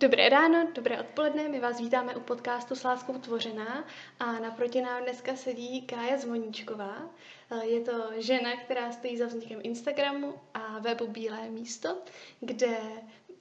Dobré 0.00 0.28
ráno, 0.28 0.68
dobré 0.74 1.00
odpoledne, 1.00 1.48
my 1.48 1.60
vás 1.60 1.80
vítáme 1.80 2.16
u 2.16 2.20
podcastu 2.20 2.74
s 2.74 2.84
láskou 2.84 3.18
tvořená 3.18 3.84
a 4.20 4.32
naproti 4.32 4.82
nám 4.82 5.02
dneska 5.02 5.36
sedí 5.36 5.82
Kája 5.82 6.18
Zvoníčková. 6.18 7.10
Je 7.62 7.80
to 7.80 7.92
žena, 8.16 8.56
která 8.56 8.92
stojí 8.92 9.16
za 9.16 9.26
vznikem 9.26 9.60
Instagramu 9.62 10.34
a 10.54 10.78
webu 10.78 11.06
Bílé 11.06 11.50
místo, 11.50 12.02
kde 12.40 12.78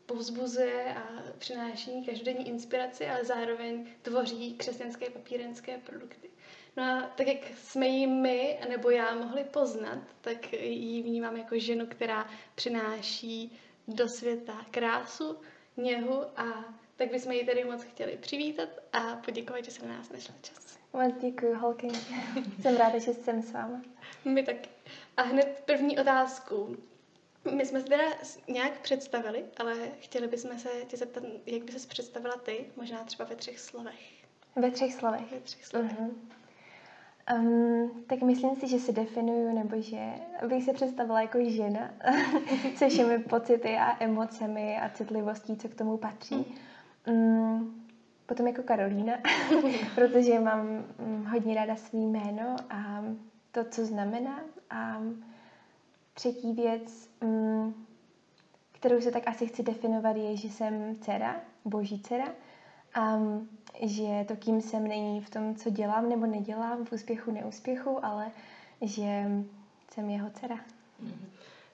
povzbuzuje 0.05 0.95
a 0.95 1.23
přináší 1.37 2.05
každodenní 2.05 2.47
inspiraci, 2.47 3.07
ale 3.07 3.25
zároveň 3.25 3.87
tvoří 4.01 4.53
křesťanské 4.53 5.09
papírenské 5.09 5.77
produkty. 5.77 6.29
No 6.77 6.83
a 6.83 7.01
tak 7.01 7.27
jak 7.27 7.57
jsme 7.57 7.87
ji 7.87 8.07
my, 8.07 8.59
nebo 8.69 8.89
já 8.89 9.15
mohli 9.15 9.43
poznat, 9.43 9.99
tak 10.21 10.53
ji 10.53 11.03
vnímám 11.03 11.37
jako 11.37 11.59
ženu, 11.59 11.85
která 11.87 12.29
přináší 12.55 13.59
do 13.87 14.07
světa 14.07 14.65
krásu, 14.71 15.37
něhu 15.77 16.39
a 16.39 16.65
tak 16.95 17.11
bychom 17.11 17.31
ji 17.31 17.45
tedy 17.45 17.63
moc 17.63 17.83
chtěli 17.83 18.17
přivítat 18.17 18.69
a 18.93 18.99
poděkovat, 18.99 19.65
že 19.65 19.71
se 19.71 19.85
na 19.85 19.97
nás 19.97 20.09
našla 20.09 20.35
čas. 20.41 20.77
Moc 20.93 21.13
děkuji, 21.21 21.53
holky. 21.53 21.87
jsem 22.61 22.77
ráda, 22.77 22.99
že 22.99 23.13
jsem 23.13 23.41
s 23.41 23.51
váma. 23.51 23.81
My 24.25 24.43
taky. 24.43 24.69
A 25.17 25.21
hned 25.21 25.63
první 25.65 25.99
otázku. 25.99 26.77
My 27.51 27.65
jsme 27.65 27.79
se 27.81 27.85
teda 27.85 28.03
nějak 28.47 28.79
představili, 28.81 29.45
ale 29.57 29.91
chtěli 29.99 30.27
bychom 30.27 30.59
se 30.59 30.69
tě 30.87 30.97
zeptat, 30.97 31.23
jak 31.45 31.63
by 31.63 31.71
se 31.71 31.87
představila 31.87 32.37
ty, 32.37 32.65
možná 32.75 33.03
třeba 33.03 33.25
ve 33.25 33.35
třech 33.35 33.59
slovech. 33.59 34.17
Ve 34.55 34.71
třech 34.71 34.93
slovech? 34.93 35.31
Ve 35.31 35.39
třech 35.39 35.65
slovech. 35.65 35.91
Uh-huh. 35.91 36.36
Um, 37.35 38.03
tak 38.07 38.21
myslím 38.21 38.55
si, 38.55 38.67
že 38.67 38.79
se 38.79 38.91
definuju, 38.91 39.55
nebo 39.55 39.81
že 39.81 40.13
bych 40.47 40.63
se 40.63 40.73
představila 40.73 41.21
jako 41.21 41.39
žena 41.49 41.89
se 42.75 42.89
všemi 42.89 43.19
pocity 43.19 43.77
a 43.77 44.03
emocemi 44.03 44.79
a 44.79 44.89
citlivostí, 44.89 45.57
co 45.57 45.69
k 45.69 45.75
tomu 45.75 45.97
patří. 45.97 46.55
Um, 47.07 47.87
potom 48.25 48.47
jako 48.47 48.63
Karolína, 48.63 49.13
protože 49.95 50.39
mám 50.39 50.85
um, 50.99 51.25
hodně 51.25 51.55
ráda 51.55 51.75
svý 51.75 52.05
jméno 52.05 52.55
a 52.69 53.03
to, 53.51 53.63
co 53.63 53.85
znamená. 53.85 54.39
A 54.69 55.01
třetí 56.13 56.53
věc, 56.53 57.09
um, 57.21 57.85
kterou 58.71 59.01
se 59.01 59.11
tak 59.11 59.27
asi 59.27 59.47
chci 59.47 59.63
definovat, 59.63 60.15
je, 60.15 60.37
že 60.37 60.49
jsem 60.49 60.95
dcera, 60.95 61.41
boží 61.65 62.01
dcera. 62.01 62.27
Um, 62.97 63.49
že 63.81 64.25
to, 64.27 64.35
kým 64.35 64.61
jsem, 64.61 64.87
není 64.87 65.21
v 65.21 65.29
tom, 65.29 65.55
co 65.55 65.69
dělám 65.69 66.09
nebo 66.09 66.25
nedělám, 66.25 66.85
v 66.85 66.91
úspěchu, 66.91 67.31
neúspěchu, 67.31 68.05
ale 68.05 68.31
že 68.81 69.23
jsem 69.91 70.09
jeho 70.09 70.29
dcera. 70.29 70.59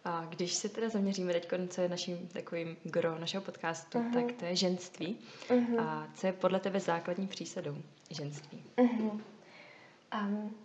A 0.06 0.26
když 0.30 0.54
se 0.54 0.70
teda 0.70 0.90
zaměříme 0.90 1.34
teď, 1.34 1.52
co 1.70 1.82
je 1.82 1.90
naším 1.90 2.28
takovým 2.28 2.78
gro 2.84 3.20
našeho 3.20 3.44
podcastu, 3.44 4.00
uh-huh. 4.00 4.14
tak 4.14 4.32
to 4.32 4.46
je 4.46 4.56
ženství. 4.56 5.18
Uh-huh. 5.50 5.82
A 5.82 6.08
co 6.16 6.28
je 6.28 6.34
podle 6.34 6.60
tebe 6.60 6.80
základní 6.80 7.28
přísadou 7.28 7.76
ženství? 8.10 8.64
Uh-huh. 8.78 9.22
Um, 10.22 10.56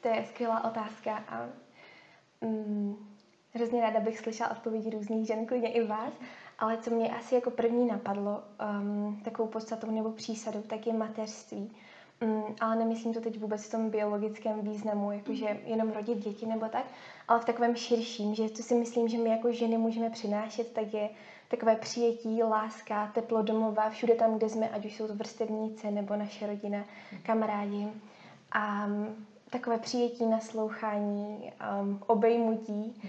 to 0.00 0.08
je 0.08 0.24
skvělá 0.28 0.64
otázka 0.64 1.16
a 1.16 1.48
um, 2.40 3.08
hrozně 3.54 3.80
ráda 3.80 4.00
bych 4.00 4.18
slyšela 4.18 4.50
odpovědi 4.50 4.90
různých 4.90 5.26
žen, 5.26 5.46
klidně 5.46 5.72
i 5.72 5.86
vás. 5.86 6.12
Ale 6.58 6.78
co 6.78 6.90
mě 6.90 7.10
asi 7.10 7.34
jako 7.34 7.50
první 7.50 7.86
napadlo, 7.86 8.42
um, 8.80 9.20
takovou 9.24 9.48
podstatou 9.48 9.90
nebo 9.90 10.10
přísadou, 10.10 10.62
tak 10.62 10.86
je 10.86 10.92
mateřství. 10.92 11.72
Um, 12.22 12.44
ale 12.60 12.76
nemyslím 12.76 13.14
to 13.14 13.20
teď 13.20 13.40
vůbec 13.40 13.64
v 13.64 13.70
tom 13.70 13.90
biologickém 13.90 14.60
významu, 14.60 15.12
jakože 15.12 15.60
jenom 15.64 15.90
rodit 15.90 16.18
děti 16.18 16.46
nebo 16.46 16.68
tak, 16.68 16.84
ale 17.28 17.40
v 17.40 17.44
takovém 17.44 17.76
širším, 17.76 18.34
že 18.34 18.48
to 18.48 18.62
si 18.62 18.74
myslím, 18.74 19.08
že 19.08 19.18
my 19.18 19.30
jako 19.30 19.52
ženy 19.52 19.78
můžeme 19.78 20.10
přinášet, 20.10 20.72
tak 20.72 20.94
je 20.94 21.10
takové 21.48 21.76
přijetí, 21.76 22.42
láska, 22.42 23.10
teplo 23.14 23.42
domova, 23.42 23.90
všude 23.90 24.14
tam, 24.14 24.38
kde 24.38 24.48
jsme, 24.48 24.68
ať 24.68 24.84
už 24.84 24.96
jsou 24.96 25.06
to 25.06 25.14
vrstevníci 25.14 25.90
nebo 25.90 26.16
naše 26.16 26.46
rodina, 26.46 26.84
kamarádi. 27.22 27.88
A 28.52 28.86
um, 28.86 29.26
takové 29.50 29.78
přijetí, 29.78 30.26
naslouchání, 30.26 31.52
um, 31.82 32.02
obejmutí, 32.06 33.02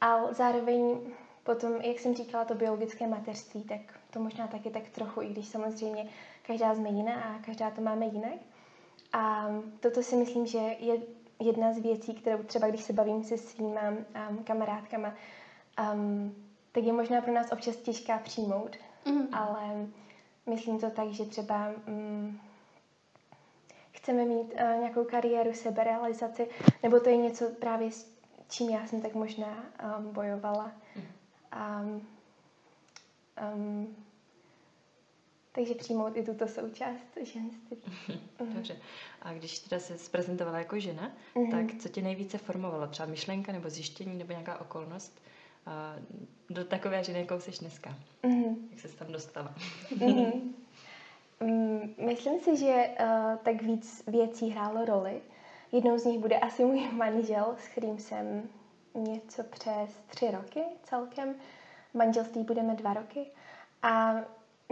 ale 0.00 0.34
zároveň 0.34 0.96
Potom, 1.44 1.72
jak 1.72 1.98
jsem 1.98 2.14
říkala, 2.14 2.44
to 2.44 2.54
biologické 2.54 3.06
mateřství, 3.06 3.64
tak 3.64 3.80
to 4.10 4.20
možná 4.20 4.46
taky 4.46 4.70
tak 4.70 4.88
trochu, 4.88 5.22
i 5.22 5.28
když 5.28 5.48
samozřejmě 5.48 6.08
každá 6.46 6.74
jsme 6.74 6.88
jiná 6.88 7.14
a 7.14 7.38
každá 7.38 7.70
to 7.70 7.80
máme 7.80 8.06
jinak. 8.06 8.38
A 9.12 9.48
toto 9.80 10.02
si 10.02 10.16
myslím, 10.16 10.46
že 10.46 10.58
je 10.58 11.00
jedna 11.40 11.72
z 11.72 11.78
věcí, 11.78 12.14
kterou 12.14 12.42
třeba 12.42 12.68
když 12.68 12.82
se 12.82 12.92
bavím 12.92 13.24
se 13.24 13.38
svýma 13.38 13.80
um, 13.90 14.44
kamarádkama, 14.44 15.14
um, 15.94 16.34
tak 16.72 16.84
je 16.84 16.92
možná 16.92 17.20
pro 17.20 17.32
nás 17.32 17.52
občas 17.52 17.76
těžká 17.76 18.18
přijmout, 18.18 18.76
mm. 19.04 19.28
ale 19.32 19.86
myslím 20.46 20.80
to 20.80 20.90
tak, 20.90 21.08
že 21.08 21.24
třeba 21.24 21.70
um, 21.88 22.40
chceme 23.92 24.24
mít 24.24 24.52
uh, 24.52 24.80
nějakou 24.80 25.04
kariéru, 25.04 25.52
seberealizaci, 25.54 26.48
nebo 26.82 27.00
to 27.00 27.08
je 27.08 27.16
něco 27.16 27.50
právě 27.60 27.90
s 27.90 28.12
čím 28.48 28.70
já 28.70 28.86
jsem 28.86 29.00
tak 29.00 29.14
možná 29.14 29.64
um, 29.98 30.12
bojovala. 30.12 30.72
Mm. 30.96 31.02
Um, 31.56 32.06
um, 33.54 33.96
takže 35.52 35.74
přijmout 35.74 36.16
i 36.16 36.22
tuto 36.22 36.48
součást 36.48 37.16
ženství. 37.22 37.76
Mhm. 38.38 38.54
Dobře. 38.54 38.76
A 39.22 39.32
když 39.32 39.58
teda 39.58 39.80
se 39.80 39.98
zprezentovala 39.98 40.58
jako 40.58 40.80
žena, 40.80 41.12
mm-hmm. 41.34 41.50
tak 41.50 41.82
co 41.82 41.88
tě 41.88 42.02
nejvíce 42.02 42.38
formovalo? 42.38 42.86
Třeba 42.86 43.08
myšlenka 43.08 43.52
nebo 43.52 43.70
zjištění 43.70 44.18
nebo 44.18 44.32
nějaká 44.32 44.60
okolnost 44.60 45.22
uh, 45.66 46.02
do 46.56 46.64
takové 46.64 47.04
ženy, 47.04 47.18
jakou 47.18 47.40
jsi 47.40 47.50
dneska? 47.60 47.96
Mm-hmm. 48.22 48.56
Jak 48.70 48.80
se 48.80 48.88
tam 48.88 49.12
dostala? 49.12 49.54
mm-hmm. 49.96 50.52
Mm, 51.42 51.94
myslím 52.06 52.40
si, 52.40 52.56
že 52.56 52.88
uh, 53.00 53.36
tak 53.36 53.62
víc 53.62 54.02
věcí 54.06 54.50
hrálo 54.50 54.84
roli. 54.84 55.22
Jednou 55.72 55.98
z 55.98 56.04
nich 56.04 56.20
bude 56.20 56.38
asi 56.38 56.64
můj 56.64 56.88
manžel, 56.92 57.56
s 57.58 57.68
kterým 57.68 57.98
jsem 57.98 58.48
něco 58.94 59.42
přes 59.42 59.90
tři 60.06 60.30
roky 60.30 60.62
celkem. 60.82 61.34
Manželství 61.94 62.44
budeme 62.44 62.74
dva 62.74 62.94
roky. 62.94 63.26
A 63.82 64.14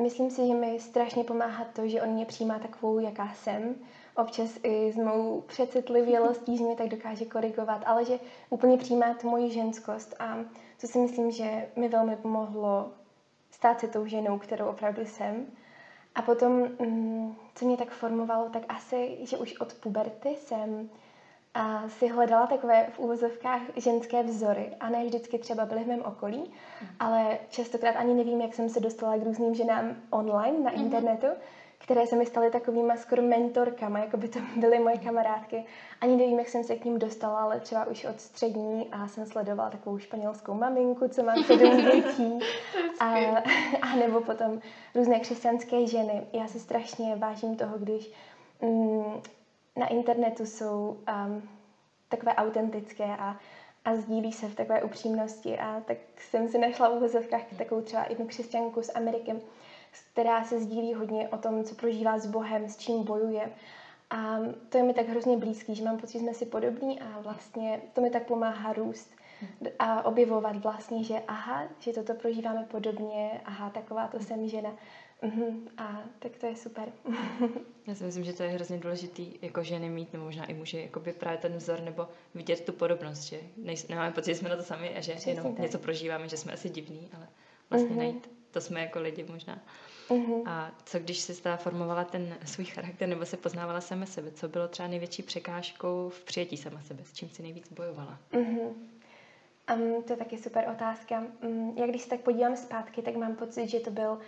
myslím 0.03 0.31
si, 0.31 0.47
že 0.47 0.55
mi 0.55 0.81
strašně 0.81 1.25
pomáhá 1.25 1.65
to, 1.65 1.89
že 1.89 2.03
on 2.03 2.09
mě 2.09 2.27
přijímá 2.27 2.59
takovou, 2.59 2.99
jaká 2.99 3.29
jsem. 3.35 3.75
Občas 4.17 4.51
i 4.63 4.93
s 4.93 4.97
mou 4.97 5.41
přecitlivělostí, 5.41 6.57
že 6.57 6.65
mě 6.65 6.77
tak 6.77 6.89
dokáže 6.89 7.25
korigovat, 7.25 7.83
ale 7.87 8.05
že 8.05 8.19
úplně 8.51 8.77
přijímá 8.77 9.15
tu 9.15 9.31
moji 9.31 9.51
ženskost. 9.51 10.15
A 10.19 10.39
to 10.81 10.87
si 10.87 10.99
myslím, 10.99 11.31
že 11.31 11.69
mi 11.77 11.89
velmi 11.89 12.17
pomohlo 12.17 12.93
stát 13.51 13.81
se 13.81 13.89
tou 13.89 14.07
ženou, 14.07 14.39
kterou 14.39 14.67
opravdu 14.67 15.07
jsem. 15.07 15.47
A 16.15 16.23
potom, 16.23 16.53
mm, 16.53 17.37
co 17.55 17.65
mě 17.65 17.77
tak 17.77 17.91
formovalo, 17.91 18.49
tak 18.49 18.63
asi, 18.69 19.19
že 19.23 19.39
už 19.39 19.61
od 19.61 19.73
puberty 19.73 20.29
jsem 20.29 20.91
a 21.55 21.89
si 21.89 22.09
hledala 22.09 22.47
takové 22.47 22.87
v 22.93 22.99
úvozovkách 22.99 23.63
ženské 23.77 24.23
vzory 24.23 24.77
a 24.81 24.89
ne 24.89 25.05
vždycky 25.05 25.39
třeba 25.39 25.65
byly 25.65 25.85
v 25.85 25.87
mém 25.87 26.03
okolí, 26.03 26.39
mm. 26.39 26.89
ale 26.99 27.39
častokrát 27.49 27.97
ani 27.97 28.15
nevím, 28.15 28.41
jak 28.41 28.55
jsem 28.55 28.69
se 28.69 28.81
dostala 28.81 29.17
k 29.17 29.23
různým 29.23 29.55
ženám 29.55 29.97
online 30.11 30.59
na 30.59 30.71
mm. 30.71 30.85
internetu, 30.85 31.27
které 31.79 32.07
se 32.07 32.17
mi 32.17 32.27
staly 32.27 32.51
takovými 32.51 32.93
skoro 32.97 33.23
mentorkama, 33.23 33.99
jako 33.99 34.17
by 34.17 34.29
to 34.29 34.39
byly 34.57 34.79
moje 34.79 34.99
kamarádky. 34.99 35.65
Ani 36.01 36.17
nevím, 36.17 36.39
jak 36.39 36.49
jsem 36.49 36.65
se 36.65 36.77
k 36.77 36.85
ním 36.85 36.99
dostala, 36.99 37.39
ale 37.39 37.61
třeba 37.61 37.87
už 37.87 38.05
od 38.05 38.21
střední 38.21 38.89
a 38.93 39.09
jsem 39.09 39.27
sledovala 39.27 39.71
takovou 39.71 39.99
španělskou 39.99 40.55
maminku, 40.55 41.09
co 41.09 41.23
má 41.23 41.35
sedm 41.47 41.77
dětí. 41.77 42.39
A, 43.01 43.15
a 43.83 43.97
nebo 43.97 44.21
potom 44.21 44.61
různé 44.95 45.21
křesťanské 45.21 45.87
ženy. 45.87 46.23
Já 46.33 46.47
si 46.47 46.61
strašně 46.61 47.17
vážím 47.17 47.57
toho, 47.57 47.79
když 47.79 48.13
mm, 48.63 49.23
na 49.77 49.87
internetu 49.87 50.47
jsou 50.47 50.97
um, 51.27 51.49
takové 52.09 52.35
autentické 52.35 53.05
a, 53.05 53.37
a 53.85 53.97
sdílí 53.97 54.33
se 54.33 54.49
v 54.49 54.55
takové 54.55 54.83
upřímnosti. 54.83 55.59
A 55.59 55.81
tak 55.81 55.97
jsem 56.19 56.49
si 56.49 56.59
našla 56.59 56.89
v 56.89 56.97
uvozovkách 56.97 57.43
takovou 57.59 57.81
třeba 57.81 58.07
jednu 58.09 58.27
křesťanku 58.27 58.83
z 58.83 58.91
Ameriky, 58.95 59.35
která 60.13 60.45
se 60.45 60.61
sdílí 60.61 60.95
hodně 60.95 61.29
o 61.29 61.39
tom, 61.39 61.65
co 61.65 61.75
prožívá 61.75 62.19
s 62.19 62.27
Bohem, 62.27 62.69
s 62.69 62.77
čím 62.77 63.05
bojuje. 63.05 63.53
A 64.11 64.39
to 64.69 64.79
je 64.79 64.85
mi 64.85 64.95
tak 64.95 65.09
hrozně 65.09 65.37
blízký, 65.37 65.75
že 65.75 65.85
mám 65.85 65.99
pocit, 65.99 66.13
že 66.13 66.19
jsme 66.19 66.35
si 66.35 66.47
podobní 66.47 67.01
a 67.01 67.21
vlastně 67.21 67.81
to 67.93 68.01
mi 68.01 68.11
tak 68.11 68.27
pomáhá 68.27 68.73
růst 68.73 69.11
a 69.79 70.03
objevovat 70.03 70.57
vlastně, 70.57 71.05
že 71.05 71.23
aha, 71.29 71.63
že 71.79 71.93
toto 71.93 72.15
prožíváme 72.15 72.67
podobně, 72.71 73.41
aha, 73.45 73.71
taková 73.71 74.09
to 74.09 74.21
jsem 74.21 74.49
žena. 74.49 74.71
Uh-huh. 75.23 75.69
A 75.77 76.03
tak 76.19 76.37
to 76.37 76.47
je 76.47 76.57
super. 76.57 76.93
Já 77.87 77.95
si 77.95 78.05
myslím, 78.05 78.25
že 78.25 78.33
to 78.33 78.43
je 78.43 78.49
hrozně 78.49 78.79
důležitý 78.79 79.33
jako 79.43 79.63
ženy 79.63 79.89
mít, 79.89 80.13
nebo 80.13 80.25
možná 80.25 80.47
i 80.47 80.55
muži, 80.55 80.77
jako 80.77 81.01
by 81.01 81.13
právě 81.13 81.39
ten 81.39 81.57
vzor, 81.57 81.81
nebo 81.81 82.09
vidět 82.35 82.65
tu 82.65 82.73
podobnost, 82.73 83.23
že 83.23 83.41
nejs, 83.57 83.89
nemáme 83.89 84.13
pocit, 84.13 84.31
že 84.31 84.35
jsme 84.35 84.49
na 84.49 84.57
to 84.57 84.63
sami 84.63 84.97
a 84.97 85.01
že 85.01 85.13
Přesně 85.13 85.33
jenom 85.33 85.55
tak. 85.55 85.63
něco 85.63 85.79
prožíváme, 85.79 86.29
že 86.29 86.37
jsme 86.37 86.53
asi 86.53 86.69
divní, 86.69 87.09
ale 87.17 87.29
vlastně 87.71 87.91
uh-huh. 87.91 87.99
najít, 87.99 88.31
to 88.51 88.61
jsme 88.61 88.81
jako 88.81 89.01
lidi 89.01 89.25
možná. 89.29 89.59
Uh-huh. 90.09 90.43
A 90.47 90.73
co 90.85 90.99
když 90.99 91.19
jsi 91.19 91.35
stále 91.35 91.57
formovala 91.57 92.05
ten 92.05 92.39
svůj 92.45 92.65
charakter, 92.65 93.09
nebo 93.09 93.27
se 93.27 93.37
poznávala 93.37 93.81
sama 93.81 94.07
sebe, 94.07 94.31
co 94.31 94.49
bylo 94.49 94.69
třeba 94.69 94.89
největší 94.89 95.23
překážkou 95.23 96.09
v 96.09 96.25
přijetí 96.25 96.57
sama 96.57 96.81
sebe, 96.83 97.05
s 97.05 97.13
čím 97.13 97.29
si 97.29 97.43
nejvíc 97.43 97.73
bojovala? 97.73 98.19
Uh-huh. 98.33 98.73
Um, 99.75 100.03
to 100.03 100.13
je 100.13 100.17
taky 100.17 100.39
super 100.39 100.65
otázka. 100.75 101.23
Um, 101.43 101.75
jak 101.79 101.91
když 101.91 102.03
se 102.03 102.09
tak 102.09 102.21
podívám 102.21 102.57
zpátky, 102.57 103.03
tak 103.03 103.17
mám 103.17 103.37
pocit, 103.37 103.69
že 103.69 103.81
to 103.81 103.91
byl 103.91 104.19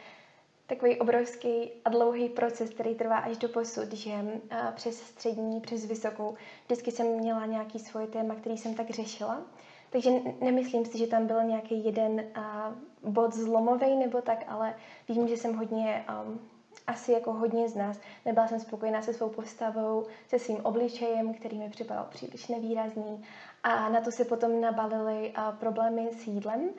takový 0.75 0.99
obrovský 0.99 1.71
a 1.85 1.91
dlouhý 1.91 2.29
proces, 2.29 2.71
který 2.71 2.95
trvá 2.95 3.17
až 3.17 3.39
do 3.39 3.49
posud, 3.49 3.93
že 3.93 4.11
uh, 4.13 4.39
přes 4.75 4.99
střední, 4.99 5.61
přes 5.61 5.85
vysokou, 5.85 6.35
vždycky 6.65 6.91
jsem 6.91 7.07
měla 7.07 7.47
nějaký 7.47 7.79
svoje 7.79 8.07
téma, 8.07 8.35
který 8.35 8.59
jsem 8.59 8.75
tak 8.75 8.91
řešila. 8.91 9.43
Takže 9.91 10.11
nemyslím 10.41 10.85
si, 10.85 10.99
že 10.99 11.07
tam 11.07 11.27
byl 11.27 11.45
nějaký 11.45 11.85
jeden 11.85 12.13
uh, 12.13 13.13
bod 13.13 13.35
zlomový 13.35 13.97
nebo 13.97 14.23
tak, 14.23 14.45
ale 14.49 14.75
vím, 15.09 15.29
že 15.29 15.37
jsem 15.37 15.55
hodně, 15.55 16.05
um, 16.25 16.41
asi 16.87 17.13
jako 17.13 17.33
hodně 17.33 17.69
z 17.69 17.75
nás, 17.75 18.01
nebyla 18.25 18.49
jsem 18.49 18.61
spokojená 18.61 19.03
se 19.03 19.13
svou 19.13 19.29
postavou, 19.29 20.07
se 20.29 20.39
svým 20.39 20.65
obličejem, 20.65 21.35
který 21.35 21.59
mi 21.59 21.71
připadal 21.71 22.07
příliš 22.11 22.49
nevýrazný. 22.49 23.25
A 23.63 23.89
na 23.89 24.01
to 24.01 24.11
se 24.13 24.25
potom 24.25 24.61
nabalily 24.61 25.33
problémy 25.59 26.09
s 26.13 26.27
jídlem, 26.27 26.71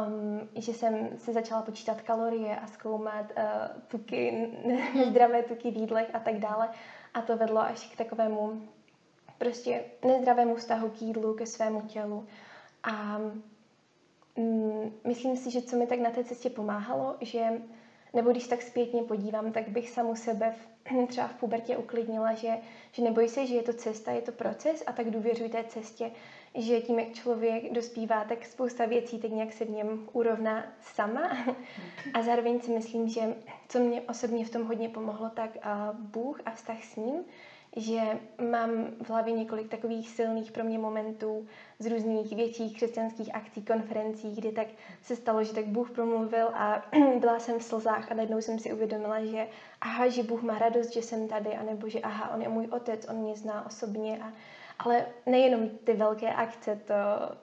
um, 0.00 0.48
že 0.54 0.74
jsem 0.74 1.18
se 1.18 1.32
začala 1.32 1.62
počítat 1.62 2.00
kalorie 2.00 2.56
a 2.56 2.66
zkoumat 2.66 3.26
uh, 3.36 3.82
tuky, 3.88 4.48
nezdravé 4.94 5.42
tuky 5.42 5.70
v 5.70 5.76
jídlech 5.76 6.14
a 6.14 6.18
tak 6.18 6.38
dále. 6.38 6.68
A 7.14 7.22
to 7.22 7.36
vedlo 7.36 7.60
až 7.60 7.86
k 7.86 7.96
takovému 7.96 8.62
prostě 9.38 9.84
nezdravému 10.04 10.56
vztahu 10.56 10.90
k 10.90 11.02
jídlu, 11.02 11.34
ke 11.34 11.46
svému 11.46 11.80
tělu. 11.80 12.26
A 12.82 13.18
mm, 14.36 14.92
myslím 15.06 15.36
si, 15.36 15.50
že 15.50 15.62
co 15.62 15.76
mi 15.76 15.86
tak 15.86 15.98
na 15.98 16.10
té 16.10 16.24
cestě 16.24 16.50
pomáhalo, 16.50 17.16
že 17.20 17.42
nebo 18.14 18.30
když 18.30 18.48
tak 18.48 18.62
zpětně 18.62 19.02
podívám, 19.02 19.52
tak 19.52 19.68
bych 19.68 19.90
samu 19.90 20.16
sebe 20.16 20.54
v, 20.84 21.06
třeba 21.08 21.28
v 21.28 21.34
pubertě 21.34 21.76
uklidnila, 21.76 22.34
že, 22.34 22.52
že 22.92 23.02
neboj 23.02 23.28
se, 23.28 23.46
že 23.46 23.54
je 23.54 23.62
to 23.62 23.72
cesta, 23.72 24.12
je 24.12 24.22
to 24.22 24.32
proces 24.32 24.82
a 24.86 24.92
tak 24.92 25.10
důvěřuj 25.10 25.48
té 25.48 25.64
cestě, 25.64 26.10
že 26.54 26.80
tím, 26.80 26.98
jak 26.98 27.12
člověk 27.12 27.72
dospívá, 27.72 28.24
tak 28.24 28.44
spousta 28.44 28.86
věcí 28.86 29.18
tak 29.18 29.30
nějak 29.30 29.52
se 29.52 29.64
v 29.64 29.70
něm 29.70 30.08
urovná 30.12 30.64
sama. 30.80 31.36
A 32.14 32.22
zároveň 32.22 32.60
si 32.60 32.70
myslím, 32.70 33.08
že 33.08 33.34
co 33.68 33.78
mě 33.78 34.00
osobně 34.00 34.44
v 34.44 34.50
tom 34.50 34.64
hodně 34.64 34.88
pomohlo, 34.88 35.30
tak 35.30 35.50
Bůh 35.92 36.40
a 36.44 36.50
vztah 36.50 36.84
s 36.84 36.96
ním, 36.96 37.24
že 37.76 38.00
mám 38.50 38.86
v 39.02 39.10
hlavě 39.10 39.34
několik 39.34 39.68
takových 39.68 40.10
silných 40.10 40.52
pro 40.52 40.64
mě 40.64 40.78
momentů 40.78 41.46
z 41.78 41.86
různých 41.86 42.36
větších 42.36 42.76
křesťanských 42.76 43.34
akcí, 43.34 43.62
konferencí, 43.62 44.34
kdy 44.34 44.52
tak 44.52 44.66
se 45.02 45.16
stalo, 45.16 45.44
že 45.44 45.54
tak 45.54 45.66
Bůh 45.66 45.90
promluvil 45.90 46.48
a 46.54 46.82
byla 47.20 47.38
jsem 47.38 47.58
v 47.58 47.62
slzách 47.62 48.12
a 48.12 48.14
najednou 48.14 48.40
jsem 48.40 48.58
si 48.58 48.72
uvědomila, 48.72 49.24
že 49.24 49.46
aha, 49.80 50.08
že 50.08 50.22
Bůh 50.22 50.42
má 50.42 50.58
radost, 50.58 50.92
že 50.92 51.02
jsem 51.02 51.28
tady, 51.28 51.50
anebo 51.50 51.88
že 51.88 52.00
aha, 52.00 52.34
on 52.34 52.42
je 52.42 52.48
můj 52.48 52.68
otec, 52.70 53.06
on 53.10 53.16
mě 53.16 53.36
zná 53.36 53.66
osobně 53.66 54.18
a 54.22 54.32
ale 54.78 55.06
nejenom 55.26 55.68
ty 55.68 55.94
velké 55.94 56.32
akce, 56.32 56.76
to, 56.86 56.94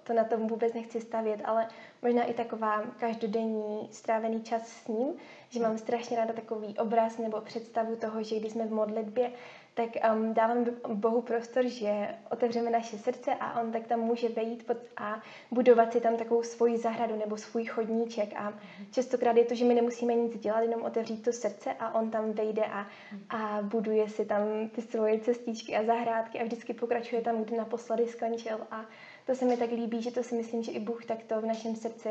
to 0.03 0.13
na 0.13 0.23
tom 0.23 0.47
vůbec 0.47 0.73
nechci 0.73 1.01
stavět, 1.01 1.41
ale 1.45 1.67
možná 2.01 2.23
i 2.23 2.33
taková 2.33 2.81
každodenní 2.99 3.87
strávený 3.91 4.41
čas 4.41 4.67
s 4.67 4.87
ním, 4.87 5.13
že 5.49 5.59
mám 5.59 5.77
strašně 5.77 6.17
ráda 6.17 6.33
takový 6.33 6.77
obraz 6.77 7.17
nebo 7.17 7.41
představu 7.41 7.95
toho, 7.95 8.23
že 8.23 8.39
když 8.39 8.51
jsme 8.51 8.65
v 8.65 8.71
modlitbě, 8.71 9.31
tak 9.79 10.13
um, 10.13 10.33
dávám 10.33 10.65
Bohu 10.93 11.21
prostor, 11.21 11.67
že 11.67 12.07
otevřeme 12.31 12.69
naše 12.69 12.97
srdce 12.97 13.35
a 13.39 13.61
on 13.61 13.71
tak 13.71 13.87
tam 13.87 13.99
může 13.99 14.29
vejít 14.29 14.65
pod, 14.65 14.77
a 14.97 15.21
budovat 15.51 15.93
si 15.93 16.01
tam 16.01 16.17
takovou 16.17 16.43
svoji 16.43 16.77
zahradu 16.77 17.15
nebo 17.15 17.37
svůj 17.37 17.65
chodníček. 17.65 18.33
A 18.35 18.53
častokrát 18.91 19.37
je 19.37 19.45
to, 19.45 19.55
že 19.55 19.65
my 19.65 19.73
nemusíme 19.73 20.15
nic 20.15 20.39
dělat, 20.39 20.59
jenom 20.59 20.81
otevřít 20.81 21.23
to 21.23 21.33
srdce 21.33 21.73
a 21.73 21.99
on 21.99 22.11
tam 22.11 22.31
vejde 22.31 22.65
a, 22.65 22.87
a 23.29 23.61
buduje 23.61 24.09
si 24.09 24.25
tam 24.25 24.69
ty 24.69 24.81
svoje 24.81 25.19
cestičky 25.19 25.75
a 25.75 25.83
zahrádky 25.83 26.39
a 26.39 26.43
vždycky 26.43 26.73
pokračuje 26.73 27.21
tam, 27.21 27.43
kde 27.43 27.57
naposledy 27.57 28.07
skončil. 28.07 28.57
A 28.71 28.85
to 29.25 29.35
se 29.35 29.45
mi 29.45 29.57
tak 29.57 29.71
líbí, 29.71 30.01
že 30.01 30.11
to 30.11 30.23
si 30.23 30.35
myslím, 30.35 30.63
že 30.63 30.71
i 30.71 30.79
Bůh 30.79 31.05
takto 31.05 31.41
v 31.41 31.45
našem 31.45 31.75
srdci 31.75 32.09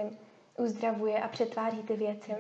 uzdravuje 0.59 1.19
a 1.19 1.29
přetváří 1.29 1.83
ty 1.83 1.97
věci 1.97 2.33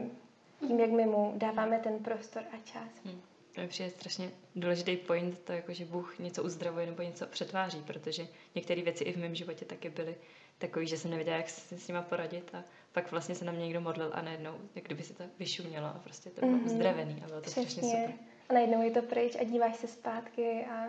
tím, 0.66 0.80
jak 0.80 0.90
my 0.90 1.06
mu 1.06 1.32
dáváme 1.36 1.78
ten 1.78 1.98
prostor 1.98 2.42
a 2.52 2.56
čas. 2.64 3.04
Hmm. 3.04 3.20
To 3.54 3.60
mi 3.60 3.68
přijde 3.68 3.90
strašně 3.90 4.30
důležitý 4.56 4.96
point, 4.96 5.38
to 5.38 5.52
jako, 5.52 5.72
že 5.72 5.84
Bůh 5.84 6.18
něco 6.18 6.42
uzdravuje 6.44 6.86
nebo 6.86 7.02
něco 7.02 7.26
přetváří, 7.26 7.82
protože 7.86 8.28
některé 8.54 8.82
věci 8.82 9.04
i 9.04 9.12
v 9.12 9.16
mém 9.16 9.34
životě 9.34 9.64
taky 9.64 9.90
byly 9.90 10.16
takové, 10.58 10.86
že 10.86 10.98
jsem 10.98 11.10
nevěděla, 11.10 11.36
jak 11.36 11.50
si 11.50 11.78
s 11.78 11.88
nima 11.88 12.02
poradit 12.02 12.54
a 12.54 12.64
pak 12.92 13.10
vlastně 13.10 13.34
se 13.34 13.44
na 13.44 13.52
mě 13.52 13.64
někdo 13.64 13.80
modlil 13.80 14.10
a 14.14 14.22
najednou, 14.22 14.58
jak 14.74 14.84
kdyby 14.84 15.02
se 15.02 15.14
to 15.14 15.24
vyšumělo 15.38 15.86
a 15.86 16.00
prostě 16.04 16.30
to 16.30 16.40
bylo 16.40 16.52
mm-hmm. 16.52 16.66
uzdravený 16.66 17.22
a 17.24 17.26
bylo 17.26 17.40
to 17.40 17.50
Přesně. 17.50 17.62
strašně 17.70 17.90
super. 17.90 18.14
A 18.48 18.52
najednou 18.52 18.82
je 18.82 18.90
to 18.90 19.02
pryč 19.02 19.36
a 19.40 19.44
díváš 19.44 19.76
se 19.76 19.86
zpátky 19.86 20.64
a 20.64 20.86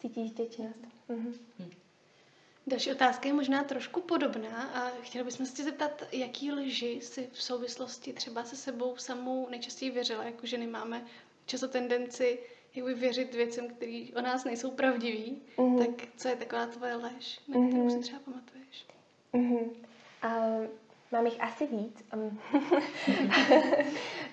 cítíš 0.00 0.30
děčnost. 0.30 0.84
Mm-hmm. 1.08 1.34
Hmm. 1.58 1.70
Další 2.66 2.92
otázka 2.92 3.28
je 3.28 3.34
možná 3.34 3.64
trošku 3.64 4.00
podobná 4.00 4.62
a 4.62 4.90
chtěla 5.02 5.24
bychom 5.24 5.46
se 5.46 5.64
zeptat, 5.64 6.02
jaký 6.12 6.52
lži 6.52 7.00
si 7.02 7.28
v 7.32 7.42
souvislosti 7.42 8.12
třeba 8.12 8.44
se 8.44 8.56
sebou 8.56 8.96
samou 8.96 9.48
nejčastěji 9.48 9.90
věřila, 9.90 10.24
jako 10.24 10.46
ženy 10.46 10.66
máme 10.66 11.04
často 11.46 11.68
tendenci 11.68 12.38
jakoby 12.74 12.94
věřit 12.94 13.34
věcem, 13.34 13.68
které 13.68 14.04
o 14.16 14.20
nás 14.20 14.44
nejsou 14.44 14.70
pravdivý, 14.70 15.42
mm-hmm. 15.56 15.78
tak 15.78 16.08
co 16.16 16.28
je 16.28 16.36
taková 16.36 16.66
tvoje 16.66 16.94
lež, 16.94 17.40
na 17.48 17.68
kterou 17.68 17.86
mm-hmm. 17.86 17.96
si 17.96 18.00
třeba 18.00 18.20
pamatuješ? 18.24 18.86
Mm-hmm. 19.34 19.70
Uh, 20.24 20.66
mám 21.12 21.26
jich 21.26 21.40
asi 21.40 21.66
víc. 21.66 22.04
Um, 22.14 22.40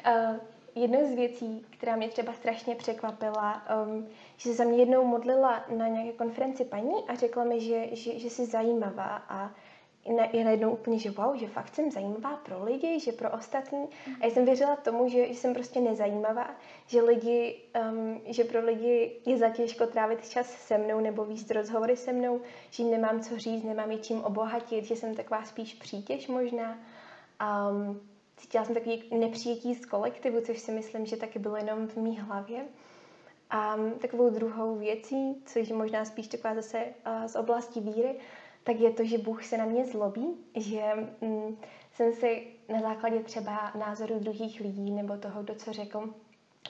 uh, 0.05 0.35
jednou 0.75 1.11
z 1.11 1.15
věcí, 1.15 1.65
která 1.69 1.95
mě 1.95 2.09
třeba 2.09 2.33
strašně 2.33 2.75
překvapila, 2.75 3.63
um, 3.85 4.07
že 4.37 4.49
se 4.49 4.55
za 4.55 4.63
mě 4.63 4.77
jednou 4.77 5.05
modlila 5.05 5.65
na 5.77 5.87
nějaké 5.87 6.11
konferenci 6.11 6.65
paní 6.65 6.93
a 7.07 7.15
řekla 7.15 7.43
mi, 7.43 7.61
že, 7.61 7.95
že, 7.95 8.19
že 8.19 8.29
jsi 8.29 8.45
zajímavá 8.45 9.23
a 9.29 9.51
je 10.05 10.43
najednou 10.43 10.71
úplně, 10.71 10.99
že 10.99 11.11
wow, 11.11 11.35
že 11.35 11.47
fakt 11.47 11.75
jsem 11.75 11.91
zajímavá 11.91 12.35
pro 12.35 12.63
lidi, 12.63 12.99
že 12.99 13.11
pro 13.11 13.29
ostatní. 13.29 13.87
A 14.21 14.25
já 14.25 14.31
jsem 14.31 14.45
věřila 14.45 14.75
tomu, 14.75 15.09
že, 15.09 15.27
že 15.27 15.39
jsem 15.39 15.53
prostě 15.53 15.81
nezajímavá, 15.81 16.55
že 16.87 17.01
lidi, 17.01 17.61
um, 17.91 18.21
že 18.25 18.43
pro 18.43 18.65
lidi 18.65 19.11
je 19.25 19.37
zatěžko 19.37 19.87
trávit 19.87 20.29
čas 20.29 20.51
se 20.51 20.77
mnou 20.77 20.99
nebo 20.99 21.25
víc 21.25 21.49
rozhovory 21.49 21.97
se 21.97 22.13
mnou, 22.13 22.41
že 22.69 22.83
jim 22.83 22.91
nemám 22.91 23.19
co 23.19 23.37
říct, 23.37 23.63
nemám 23.63 23.91
je 23.91 23.97
čím 23.97 24.23
obohatit, 24.23 24.85
že 24.85 24.95
jsem 24.95 25.15
taková 25.15 25.43
spíš 25.43 25.73
přítěž 25.73 26.27
možná. 26.27 26.77
Um, 27.69 28.01
cítila 28.37 28.65
jsem 28.65 28.75
takový 28.75 29.03
nepřijetí 29.11 29.75
z 29.75 29.85
kolektivu, 29.85 30.41
což 30.41 30.59
si 30.59 30.71
myslím, 30.71 31.05
že 31.05 31.17
taky 31.17 31.39
bylo 31.39 31.55
jenom 31.55 31.87
v 31.87 31.95
mý 31.95 32.19
hlavě. 32.19 32.65
A 33.49 33.75
um, 33.75 33.91
takovou 33.91 34.29
druhou 34.29 34.75
věcí, 34.75 35.43
což 35.45 35.69
je 35.69 35.75
možná 35.75 36.05
spíš 36.05 36.27
taková 36.27 36.55
zase 36.55 36.85
uh, 36.85 37.25
z 37.27 37.35
oblasti 37.35 37.79
víry, 37.79 38.15
tak 38.63 38.79
je 38.79 38.91
to, 38.91 39.05
že 39.05 39.17
Bůh 39.17 39.43
se 39.43 39.57
na 39.57 39.65
mě 39.65 39.85
zlobí, 39.85 40.27
že 40.55 40.81
mm, 41.21 41.57
jsem 41.91 42.13
si 42.13 42.47
na 42.69 42.81
základě 42.81 43.19
třeba 43.19 43.71
názoru 43.79 44.19
druhých 44.19 44.59
lidí 44.61 44.91
nebo 44.91 45.17
toho, 45.17 45.43
kdo 45.43 45.55
co 45.55 45.73
řekl, 45.73 46.13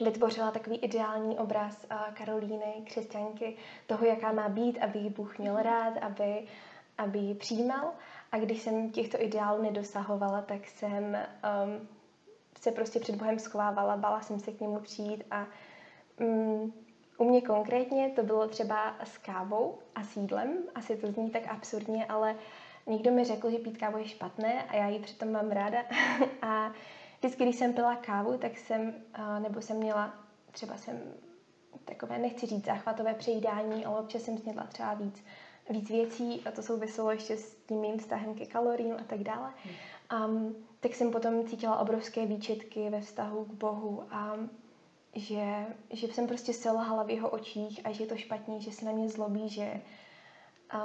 vytvořila 0.04 0.50
takový 0.50 0.76
ideální 0.76 1.38
obraz 1.38 1.86
Karolíny, 2.14 2.74
křesťanky, 2.84 3.56
toho, 3.86 4.06
jaká 4.06 4.32
má 4.32 4.48
být, 4.48 4.78
aby 4.78 4.98
ji 4.98 5.10
Bůh 5.10 5.38
měl 5.38 5.56
rád, 5.56 5.96
aby, 5.96 6.46
aby 6.98 7.18
ji 7.18 7.34
přijímal. 7.34 7.92
A 8.32 8.38
když 8.38 8.62
jsem 8.62 8.90
těchto 8.90 9.22
ideálů 9.22 9.62
nedosahovala, 9.62 10.42
tak 10.42 10.66
jsem 10.66 11.04
um, 11.04 11.88
se 12.60 12.70
prostě 12.72 13.00
před 13.00 13.16
Bohem 13.16 13.38
schovávala, 13.38 13.96
bála 13.96 14.20
jsem 14.20 14.40
se 14.40 14.52
k 14.52 14.60
němu 14.60 14.80
přijít 14.80 15.24
a 15.30 15.46
um, 16.20 16.72
u 17.22 17.24
mě 17.24 17.40
konkrétně 17.40 18.10
to 18.10 18.22
bylo 18.22 18.48
třeba 18.48 18.94
s 19.04 19.18
kávou 19.18 19.78
a 19.94 20.04
s 20.04 20.16
jídlem. 20.16 20.58
Asi 20.74 20.96
to 20.96 21.12
zní 21.12 21.30
tak 21.30 21.42
absurdně, 21.48 22.06
ale 22.06 22.36
někdo 22.86 23.10
mi 23.10 23.24
řekl, 23.24 23.50
že 23.50 23.58
pít 23.58 23.78
kávu 23.78 23.98
je 23.98 24.08
špatné 24.08 24.62
a 24.62 24.76
já 24.76 24.88
ji 24.88 24.98
přitom 24.98 25.32
mám 25.32 25.50
ráda. 25.50 25.78
a 26.42 26.72
vždycky, 27.18 27.42
když 27.44 27.56
jsem 27.56 27.72
pila 27.72 27.96
kávu, 27.96 28.38
tak 28.38 28.58
jsem, 28.58 28.94
nebo 29.38 29.60
jsem 29.60 29.76
měla, 29.76 30.14
třeba 30.52 30.76
jsem 30.76 31.00
takové, 31.84 32.18
nechci 32.18 32.46
říct 32.46 32.64
záchvatové 32.64 33.14
přejídání, 33.14 33.84
ale 33.84 34.00
občas 34.00 34.22
jsem 34.22 34.38
snědla 34.38 34.64
třeba 34.64 34.94
víc, 34.94 35.24
víc 35.70 35.90
věcí 35.90 36.42
a 36.46 36.50
to 36.50 36.62
souviselo 36.62 37.10
ještě 37.10 37.36
s 37.36 37.54
tím 37.54 37.80
mým 37.80 37.98
vztahem 37.98 38.34
ke 38.34 38.46
kaloriím 38.46 38.94
a 39.00 39.04
tak 39.06 39.20
dále. 39.20 39.52
Um, 40.26 40.56
tak 40.80 40.94
jsem 40.94 41.10
potom 41.10 41.46
cítila 41.46 41.78
obrovské 41.78 42.26
výčitky 42.26 42.90
ve 42.90 43.00
vztahu 43.00 43.44
k 43.44 43.52
Bohu 43.52 44.04
a 44.10 44.36
že, 45.14 45.66
že 45.90 46.06
jsem 46.06 46.26
prostě 46.26 46.52
selhala 46.52 47.02
v 47.02 47.10
jeho 47.10 47.30
očích 47.30 47.80
a 47.84 47.92
že 47.92 48.02
je 48.02 48.08
to 48.08 48.16
špatně, 48.16 48.60
že 48.60 48.72
se 48.72 48.84
na 48.84 48.92
mě 48.92 49.08
zlobí, 49.08 49.48
že... 49.48 49.80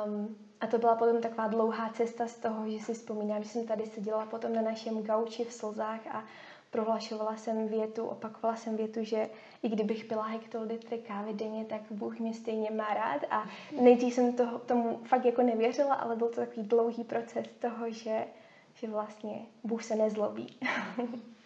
Um, 0.05 0.37
a 0.59 0.67
to 0.67 0.77
byla 0.77 0.95
potom 0.95 1.21
taková 1.21 1.47
dlouhá 1.47 1.89
cesta 1.89 2.27
z 2.27 2.35
toho, 2.35 2.69
že 2.69 2.79
si 2.79 2.93
vzpomínám, 2.93 3.43
že 3.43 3.49
jsem 3.49 3.67
tady 3.67 3.85
seděla 3.85 4.25
potom 4.25 4.53
na 4.53 4.61
našem 4.61 5.03
gauči 5.03 5.45
v 5.45 5.53
slzách 5.53 6.07
a 6.07 6.25
prohlašovala 6.71 7.37
jsem 7.37 7.67
větu, 7.67 8.05
opakovala 8.05 8.55
jsem 8.55 8.77
větu, 8.77 9.03
že 9.03 9.29
i 9.63 9.69
kdybych 9.69 10.05
pila 10.05 10.23
hektolitry 10.23 10.97
kávy 10.97 11.33
denně, 11.33 11.65
tak 11.65 11.81
Bůh 11.91 12.19
mě 12.19 12.33
stejně 12.33 12.71
má 12.71 12.93
rád 12.93 13.21
a 13.29 13.47
nejdřív 13.81 14.13
jsem 14.13 14.33
toho, 14.33 14.59
tomu 14.59 14.99
fakt 15.03 15.25
jako 15.25 15.41
nevěřila, 15.41 15.95
ale 15.95 16.15
byl 16.15 16.29
to 16.29 16.35
takový 16.35 16.67
dlouhý 16.67 17.03
proces 17.03 17.47
toho, 17.59 17.91
že, 17.91 18.27
že 18.73 18.87
vlastně 18.87 19.45
Bůh 19.63 19.83
se 19.83 19.95
nezlobí. 19.95 20.59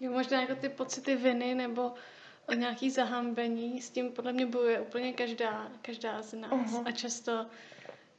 Jo, 0.00 0.12
možná 0.12 0.40
jako 0.40 0.54
ty 0.54 0.68
pocity 0.68 1.16
viny 1.16 1.54
nebo 1.54 1.94
nějaký 2.54 2.90
zahambení, 2.90 3.82
s 3.82 3.90
tím 3.90 4.12
podle 4.12 4.32
mě 4.32 4.46
bojuje 4.46 4.80
úplně 4.80 5.12
každá, 5.12 5.72
každá 5.82 6.22
z 6.22 6.32
nás. 6.32 6.72
Uh-huh. 6.72 6.82
A 6.86 6.90
často 6.90 7.46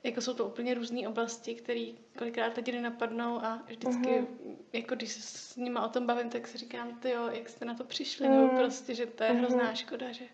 jako 0.06 0.22
jsou 0.22 0.34
to 0.34 0.46
úplně 0.46 0.74
různé 0.74 1.08
oblasti, 1.08 1.56
které 1.56 1.86
kolikrát 2.18 2.58
lidi 2.58 2.72
nenapadnou 2.72 3.40
a 3.44 3.64
vždycky, 3.68 4.10
mm-hmm. 4.10 4.56
jako 4.74 4.96
když 4.96 5.12
se 5.12 5.22
s 5.22 5.56
nima 5.56 5.86
o 5.86 5.90
tom 5.90 6.06
bavím, 6.06 6.30
tak 6.30 6.48
si 6.48 6.58
říkám, 6.58 7.00
ty 7.00 7.10
jo, 7.10 7.30
jak 7.32 7.50
jste 7.50 7.66
na 7.66 7.74
to 7.74 7.84
přišli, 7.84 8.28
mm. 8.28 8.36
nebo 8.36 8.58
prostě, 8.58 8.96
že 8.96 9.06
to 9.06 9.24
je 9.24 9.30
mm-hmm. 9.30 9.38
hrozná 9.38 9.76
škoda, 9.76 10.12
že, 10.12 10.26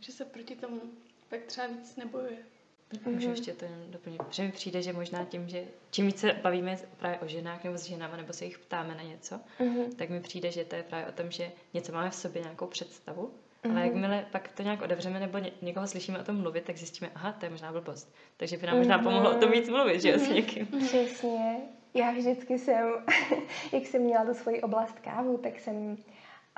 že 0.00 0.12
se 0.12 0.24
proti 0.24 0.56
tomu 0.56 0.80
pak 1.28 1.42
třeba 1.42 1.66
víc 1.66 1.96
nebojuje. 1.96 2.46
Mm-hmm. 2.92 3.12
Můžu 3.12 3.30
ještě 3.30 3.52
to 3.52 3.64
jenom 3.64 3.90
doplnit, 3.90 4.22
protože 4.22 4.42
mi 4.42 4.52
přijde, 4.52 4.82
že 4.82 4.92
možná 4.92 5.24
tím, 5.24 5.48
že 5.48 5.64
čím 5.90 6.06
více 6.06 6.32
bavíme 6.42 6.78
právě 6.96 7.18
o 7.18 7.26
ženách 7.26 7.64
nebo 7.64 7.78
s 7.78 7.84
ženama, 7.84 8.16
nebo 8.16 8.32
se 8.32 8.44
jich 8.44 8.58
ptáme 8.58 8.94
na 8.94 9.02
něco, 9.02 9.40
mm-hmm. 9.60 9.94
tak 9.96 10.10
mi 10.10 10.20
přijde, 10.20 10.52
že 10.52 10.64
to 10.64 10.76
je 10.76 10.82
právě 10.82 11.06
o 11.06 11.12
tom, 11.12 11.30
že 11.30 11.52
něco 11.74 11.92
máme 11.92 12.10
v 12.10 12.14
sobě, 12.14 12.42
nějakou 12.42 12.66
představu 12.66 13.32
Mm-hmm. 13.64 13.70
Ale 13.70 13.86
jakmile 13.86 14.26
pak 14.32 14.48
to 14.48 14.62
nějak 14.62 14.82
odevřeme 14.82 15.20
nebo 15.20 15.38
ně, 15.38 15.50
někoho 15.62 15.86
slyšíme 15.86 16.20
o 16.20 16.24
tom 16.24 16.40
mluvit, 16.40 16.64
tak 16.64 16.76
zjistíme, 16.76 17.10
aha, 17.14 17.32
to 17.32 17.46
je 17.46 17.50
možná 17.50 17.72
blbost. 17.72 18.14
Takže 18.36 18.56
by 18.56 18.66
nám 18.66 18.78
možná 18.78 18.96
mhm. 18.96 19.04
pomohlo 19.04 19.30
o 19.30 19.40
tom 19.40 19.50
víc 19.50 19.68
mluvit, 19.68 20.02
že 20.02 20.10
jo, 20.10 20.18
s 20.18 20.28
někým. 20.28 20.68
Mhm. 20.70 20.86
Přesně. 20.86 21.56
Já 21.94 22.10
vždycky 22.10 22.58
jsem, 22.58 22.88
jak 23.72 23.86
jsem 23.86 24.02
měla 24.02 24.24
tu 24.24 24.34
svoji 24.34 24.62
oblast 24.62 24.98
kávu, 25.00 25.38
tak 25.38 25.60
jsem 25.60 25.96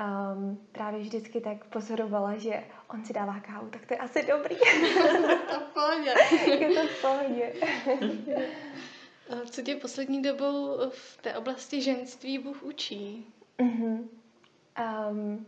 um, 0.01 0.67
právě 0.73 1.01
vždycky 1.01 1.41
tak 1.41 1.65
pozorovala, 1.65 2.37
že 2.37 2.65
on 2.91 3.05
si 3.05 3.13
dává 3.13 3.41
kávu, 3.41 3.69
tak 3.71 3.87
to 3.87 3.95
je 3.95 3.99
asi 3.99 4.27
dobrý. 4.27 4.57
to 5.49 5.61
v 5.61 5.75
pohodě. 5.75 6.15
je 6.51 6.71
to 6.71 6.89
v 6.89 7.03
pohodě. 7.03 7.53
Co 9.51 9.63
tě 9.63 9.77
poslední 9.77 10.23
dobou 10.23 10.79
v 10.91 11.23
té 11.23 11.37
oblasti 11.37 11.83
ženství 11.83 12.39
Bůh 12.39 12.63
učí? 12.63 13.35
Mm-hmm. 13.59 14.09
Um, 15.11 15.47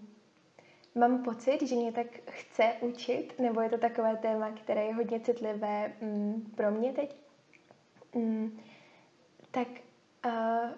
Mám 0.98 1.22
pocit, 1.22 1.68
že 1.68 1.74
mě 1.74 1.92
tak 1.92 2.06
chce 2.30 2.72
učit, 2.80 3.38
nebo 3.38 3.60
je 3.60 3.68
to 3.68 3.78
takové 3.78 4.16
téma, 4.16 4.50
které 4.50 4.84
je 4.84 4.94
hodně 4.94 5.20
citlivé 5.20 5.92
mm, 6.00 6.52
pro 6.56 6.70
mě 6.70 6.92
teď. 6.92 7.16
Mm, 8.14 8.60
tak 9.50 9.68
uh, 10.26 10.70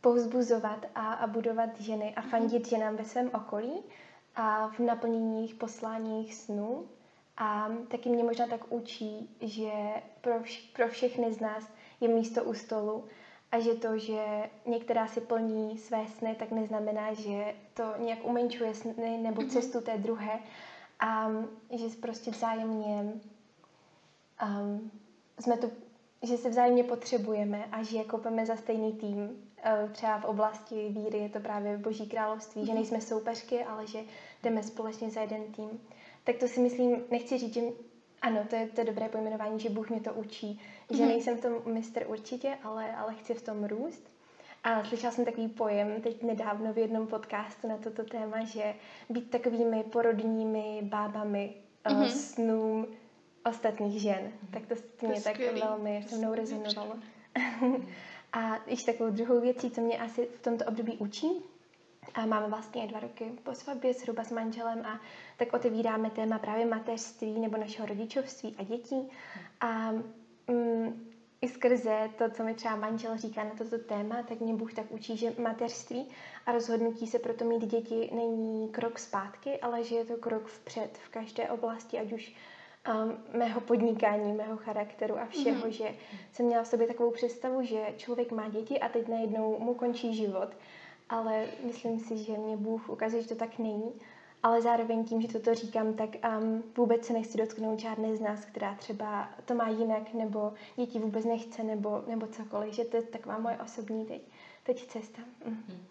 povzbuzovat 0.00 0.86
a, 0.94 1.12
a 1.12 1.26
budovat 1.26 1.80
ženy 1.80 2.14
a 2.14 2.22
fandit 2.22 2.68
ženám 2.68 2.96
ve 2.96 3.04
svém 3.04 3.30
okolí 3.34 3.82
a 4.34 4.68
v 4.68 4.78
naplnění 4.78 5.36
jejich 5.36 5.54
posláních 5.54 6.34
snů. 6.34 6.86
A 7.36 7.68
taky 7.88 8.08
mě 8.08 8.24
možná 8.24 8.46
tak 8.46 8.72
učí, 8.72 9.36
že 9.40 9.70
pro, 10.20 10.40
vš- 10.40 10.72
pro 10.72 10.88
všechny 10.88 11.32
z 11.32 11.40
nás 11.40 11.64
je 12.00 12.08
místo 12.08 12.44
u 12.44 12.54
stolu 12.54 13.04
a 13.52 13.60
že 13.60 13.74
to, 13.74 13.98
že 13.98 14.50
některá 14.66 15.06
si 15.08 15.20
plní 15.20 15.78
své 15.78 16.06
sny, 16.06 16.36
tak 16.38 16.50
neznamená, 16.50 17.12
že 17.12 17.54
to 17.74 17.82
nějak 17.98 18.18
umenčuje 18.24 18.74
sny 18.74 19.18
nebo 19.22 19.42
mhm. 19.42 19.50
cestu 19.50 19.80
té 19.80 19.98
druhé 19.98 20.40
a 21.00 21.30
že 21.70 21.84
prostě 22.00 22.30
vzájemně 22.30 23.12
um, 24.42 24.90
jsme 25.40 25.56
tu, 25.56 25.72
že 26.22 26.36
se 26.36 26.50
vzájemně 26.50 26.84
potřebujeme 26.84 27.64
a 27.72 27.82
že 27.82 28.04
kopeme 28.04 28.46
za 28.46 28.56
stejný 28.56 28.92
tým. 28.92 29.18
Uh, 29.18 29.90
třeba 29.92 30.20
v 30.20 30.24
oblasti 30.24 30.88
víry 30.88 31.18
je 31.18 31.28
to 31.28 31.40
právě 31.40 31.78
Boží 31.78 32.08
království, 32.08 32.60
že 32.60 32.72
mhm. 32.72 32.74
nejsme 32.74 33.00
soupeřky, 33.00 33.64
ale 33.64 33.86
že 33.86 33.98
jdeme 34.42 34.62
společně 34.62 35.10
za 35.10 35.20
jeden 35.20 35.52
tým. 35.52 35.80
Tak 36.24 36.36
to 36.36 36.48
si 36.48 36.60
myslím, 36.60 36.96
nechci 37.10 37.38
říct, 37.38 37.54
že 37.54 37.60
ano, 38.22 38.44
to 38.50 38.56
je, 38.56 38.66
to 38.66 38.84
dobré 38.84 39.08
pojmenování, 39.08 39.60
že 39.60 39.70
Bůh 39.70 39.90
mě 39.90 40.00
to 40.00 40.14
učí. 40.14 40.60
Že 40.90 40.96
mm-hmm. 40.96 41.08
nejsem 41.08 41.36
v 41.36 41.40
tom 41.40 41.52
mistr 41.74 42.04
určitě, 42.08 42.58
ale, 42.62 42.96
ale 42.96 43.14
chci 43.14 43.34
v 43.34 43.42
tom 43.42 43.64
růst. 43.64 44.10
A 44.64 44.84
slyšela 44.84 45.12
jsem 45.12 45.24
takový 45.24 45.48
pojem 45.48 46.02
teď 46.02 46.22
nedávno 46.22 46.72
v 46.72 46.78
jednom 46.78 47.06
podcastu 47.06 47.68
na 47.68 47.76
toto 47.76 48.04
téma, 48.04 48.44
že 48.44 48.74
být 49.10 49.30
takovými 49.30 49.82
porodními 49.82 50.80
bábami 50.82 51.54
mm-hmm. 51.84 52.08
snům 52.08 52.86
ostatních 53.48 54.00
žen. 54.02 54.32
Tak 54.50 54.66
to, 54.66 54.74
to 55.00 55.06
mě 55.06 55.20
tak 55.20 55.34
skvělý. 55.34 55.60
velmi 55.60 56.04
se 56.08 56.16
mnou 56.16 56.34
rezonovalo. 56.34 56.96
a 58.32 58.58
ještě 58.66 58.92
takovou 58.92 59.10
druhou 59.10 59.40
věcí, 59.40 59.70
co 59.70 59.80
mě 59.80 59.98
asi 59.98 60.28
v 60.38 60.40
tomto 60.42 60.64
období 60.64 60.96
učí, 60.98 61.42
a 62.14 62.26
máme 62.26 62.46
vlastně 62.48 62.86
dva 62.86 63.00
roky 63.00 63.24
po 63.42 63.54
svatbě 63.54 63.94
zhruba 63.94 64.24
s 64.24 64.30
manželem 64.30 64.86
a 64.86 65.00
tak 65.36 65.52
otevíráme 65.52 66.10
téma 66.10 66.38
právě 66.38 66.66
mateřství 66.66 67.40
nebo 67.40 67.56
našeho 67.56 67.88
rodičovství 67.88 68.54
a 68.58 68.62
dětí. 68.62 69.08
A 69.60 69.92
mm, 70.50 71.08
i 71.40 71.48
skrze 71.48 72.10
to, 72.18 72.30
co 72.30 72.42
mi 72.44 72.54
třeba 72.54 72.76
manžel 72.76 73.16
říká 73.18 73.44
na 73.44 73.50
toto 73.50 73.78
téma, 73.78 74.22
tak 74.22 74.40
mě 74.40 74.54
Bůh 74.54 74.74
tak 74.74 74.86
učí, 74.90 75.16
že 75.16 75.34
mateřství 75.38 76.08
a 76.46 76.52
rozhodnutí 76.52 77.06
se 77.06 77.18
proto 77.18 77.44
mít 77.44 77.64
děti 77.66 78.10
není 78.14 78.68
krok 78.68 78.98
zpátky, 78.98 79.58
ale 79.60 79.84
že 79.84 79.94
je 79.94 80.04
to 80.04 80.16
krok 80.16 80.46
vpřed 80.46 80.98
v 80.98 81.08
každé 81.08 81.50
oblasti, 81.50 81.98
ať 81.98 82.12
už 82.12 82.34
um, 82.88 83.38
mého 83.38 83.60
podnikání, 83.60 84.32
mého 84.32 84.56
charakteru 84.56 85.18
a 85.18 85.26
všeho, 85.26 85.66
mm-hmm. 85.66 85.70
že 85.70 85.94
jsem 86.32 86.46
měla 86.46 86.62
v 86.62 86.68
sobě 86.68 86.86
takovou 86.86 87.10
představu, 87.10 87.62
že 87.62 87.86
člověk 87.96 88.32
má 88.32 88.48
děti 88.48 88.80
a 88.80 88.88
teď 88.88 89.08
najednou 89.08 89.58
mu 89.58 89.74
končí 89.74 90.14
život 90.14 90.48
ale 91.08 91.46
myslím 91.64 92.00
si, 92.00 92.18
že 92.18 92.32
mě 92.32 92.56
Bůh 92.56 92.88
ukazuje, 92.88 93.22
že 93.22 93.28
to 93.28 93.34
tak 93.34 93.58
není. 93.58 93.92
Ale 94.42 94.62
zároveň 94.62 95.04
tím, 95.04 95.22
že 95.22 95.28
toto 95.28 95.54
říkám, 95.54 95.94
tak 95.94 96.10
um, 96.38 96.62
vůbec 96.76 97.06
se 97.06 97.12
nechci 97.12 97.38
dotknout 97.38 97.78
žádné 97.78 98.16
z 98.16 98.20
nás, 98.20 98.44
která 98.44 98.74
třeba 98.74 99.30
to 99.44 99.54
má 99.54 99.68
jinak, 99.68 100.14
nebo 100.14 100.52
děti 100.76 100.98
vůbec 100.98 101.24
nechce, 101.24 101.62
nebo, 101.62 102.04
nebo 102.06 102.26
cokoliv. 102.26 102.74
Že 102.74 102.84
to 102.84 102.96
je 102.96 103.02
taková 103.02 103.38
moje 103.38 103.58
osobní 103.58 104.06
teď, 104.06 104.22
teď 104.62 104.86
cesta. 104.86 105.22
Mm. 105.44 105.84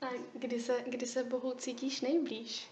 A 0.00 0.06
kdy 0.34 0.60
se, 0.60 0.84
kdy 0.86 1.06
se 1.06 1.24
Bohu 1.24 1.54
cítíš 1.54 2.00
nejblíž? 2.00 2.70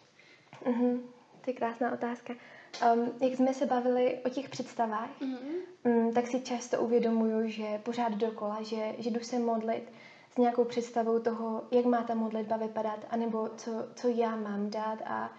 Mm-hmm. 0.65 1.01
To 1.41 1.51
je 1.51 1.55
krásná 1.55 1.93
otázka. 1.93 2.35
Um, 2.83 3.13
jak 3.21 3.33
jsme 3.35 3.55
se 3.55 3.67
bavili 3.67 4.19
o 4.25 4.29
těch 4.29 4.49
představách, 4.49 5.09
mm-hmm. 5.21 5.55
um, 5.85 6.13
tak 6.13 6.27
si 6.27 6.41
často 6.41 6.81
uvědomuju, 6.81 7.49
že 7.49 7.81
pořád 7.83 8.13
dokola, 8.13 8.63
že, 8.63 8.95
že 8.99 9.11
jdu 9.11 9.21
se 9.21 9.39
modlit, 9.39 9.93
s 10.35 10.37
nějakou 10.37 10.65
představou 10.65 11.19
toho, 11.19 11.63
jak 11.71 11.85
má 11.85 12.03
ta 12.03 12.15
modlitba 12.15 12.57
vypadat, 12.57 13.07
anebo 13.11 13.49
co, 13.57 13.71
co 13.95 14.09
já 14.09 14.37
mám 14.37 14.71
dát 14.71 14.99
a 15.07 15.33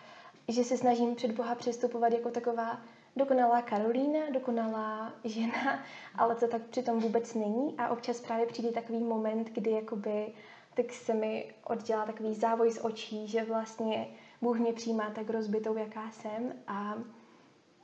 že 0.48 0.64
se 0.64 0.78
snažím 0.78 1.16
před 1.16 1.32
Boha 1.32 1.56
přistupovat 1.56 2.14
jako 2.14 2.32
taková 2.32 2.82
dokonalá 3.16 3.62
Karolína, 3.62 4.20
dokonalá 4.34 5.14
žena, 5.24 5.84
ale 6.16 6.36
to 6.36 6.48
tak 6.48 6.62
přitom 6.62 7.00
vůbec 7.00 7.34
není 7.34 7.76
a 7.78 7.90
občas 7.90 8.22
právě 8.22 8.46
přijde 8.46 8.72
takový 8.72 9.00
moment, 9.00 9.50
kdy 9.50 9.72
jakoby 9.72 10.34
tak 10.76 10.94
se 10.94 11.14
mi 11.14 11.54
oddělá 11.64 12.06
takový 12.06 12.34
závoj 12.34 12.72
z 12.72 12.86
očí, 12.86 13.28
že 13.28 13.44
vlastně 13.44 14.08
Bůh 14.42 14.60
mě 14.60 14.74
přijímá 14.74 15.10
tak 15.16 15.30
rozbitou, 15.30 15.78
jaká 15.78 16.12
jsem 16.12 16.54
a 16.68 16.96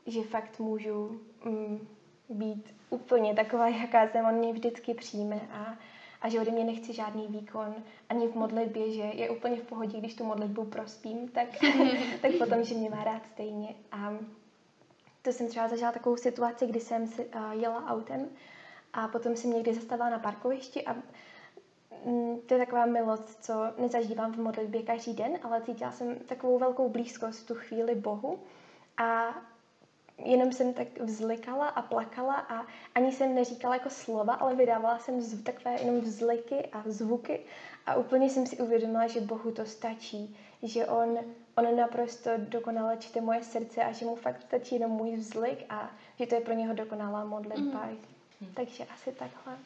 že 0.07 0.23
fakt 0.23 0.59
můžu 0.59 1.21
mm, 1.45 1.87
být 2.29 2.75
úplně 2.89 3.35
taková, 3.35 3.67
jaká 3.67 4.07
jsem, 4.07 4.25
on 4.25 4.35
mě 4.35 4.53
vždycky 4.53 4.93
přijme 4.93 5.41
a 5.51 5.77
a 6.21 6.29
že 6.29 6.39
ode 6.39 6.51
mě 6.51 6.63
nechci 6.63 6.93
žádný 6.93 7.27
výkon 7.27 7.75
ani 8.09 8.27
v 8.27 8.35
modlitbě, 8.35 8.91
že 8.91 9.01
je 9.01 9.29
úplně 9.29 9.55
v 9.55 9.63
pohodě, 9.63 9.97
když 9.97 10.15
tu 10.15 10.23
modlitbu 10.23 10.65
prospím, 10.65 11.27
tak, 11.27 11.47
tak 12.21 12.31
potom, 12.37 12.63
že 12.63 12.75
mě 12.75 12.89
má 12.89 13.03
rád 13.03 13.25
stejně. 13.33 13.75
A 13.91 14.17
to 15.21 15.31
jsem 15.31 15.47
třeba 15.47 15.67
zažila 15.67 15.91
takovou 15.91 16.17
situaci, 16.17 16.67
kdy 16.67 16.79
jsem 16.79 17.07
si, 17.07 17.25
uh, 17.25 17.51
jela 17.51 17.85
autem 17.85 18.29
a 18.93 19.07
potom 19.07 19.35
jsem 19.35 19.53
někdy 19.53 19.73
zastavila 19.73 20.09
na 20.09 20.19
parkovišti 20.19 20.85
a 20.85 20.93
mm, 22.05 22.39
to 22.45 22.53
je 22.53 22.59
taková 22.59 22.85
milost, 22.85 23.43
co 23.43 23.53
nezažívám 23.77 24.33
v 24.33 24.37
modlitbě 24.37 24.83
každý 24.83 25.13
den, 25.13 25.39
ale 25.43 25.61
cítila 25.61 25.91
jsem 25.91 26.15
takovou 26.15 26.59
velkou 26.59 26.89
blízkost 26.89 27.39
v 27.39 27.47
tu 27.47 27.55
chvíli 27.55 27.95
Bohu 27.95 28.39
a 28.97 29.35
jenom 30.25 30.51
jsem 30.51 30.73
tak 30.73 30.87
vzlikala 30.99 31.67
a 31.67 31.81
plakala 31.81 32.35
a 32.35 32.65
ani 32.95 33.11
jsem 33.11 33.35
neříkala 33.35 33.75
jako 33.75 33.89
slova, 33.89 34.33
ale 34.33 34.55
vydávala 34.55 34.99
jsem 34.99 35.21
zv, 35.21 35.43
takové 35.43 35.81
jenom 35.81 36.01
vzliky 36.01 36.69
a 36.73 36.83
zvuky 36.85 37.39
a 37.85 37.95
úplně 37.95 38.29
jsem 38.29 38.47
si 38.47 38.57
uvědomila, 38.57 39.07
že 39.07 39.21
Bohu 39.21 39.51
to 39.51 39.65
stačí, 39.65 40.37
že 40.63 40.85
on, 40.85 41.19
on 41.55 41.75
naprosto 41.75 42.31
dokonale 42.37 42.97
čte 42.97 43.21
moje 43.21 43.43
srdce 43.43 43.83
a 43.83 43.91
že 43.91 44.05
mu 44.05 44.15
fakt 44.15 44.41
stačí 44.41 44.75
jenom 44.75 44.91
můj 44.91 45.15
vzlik 45.15 45.65
a 45.69 45.91
že 46.19 46.25
to 46.25 46.35
je 46.35 46.41
pro 46.41 46.53
něho 46.53 46.73
dokonalá 46.73 47.25
modlitba. 47.25 47.89
Mm. 48.41 48.53
Takže 48.53 48.85
asi 48.85 49.11
takhle. 49.11 49.57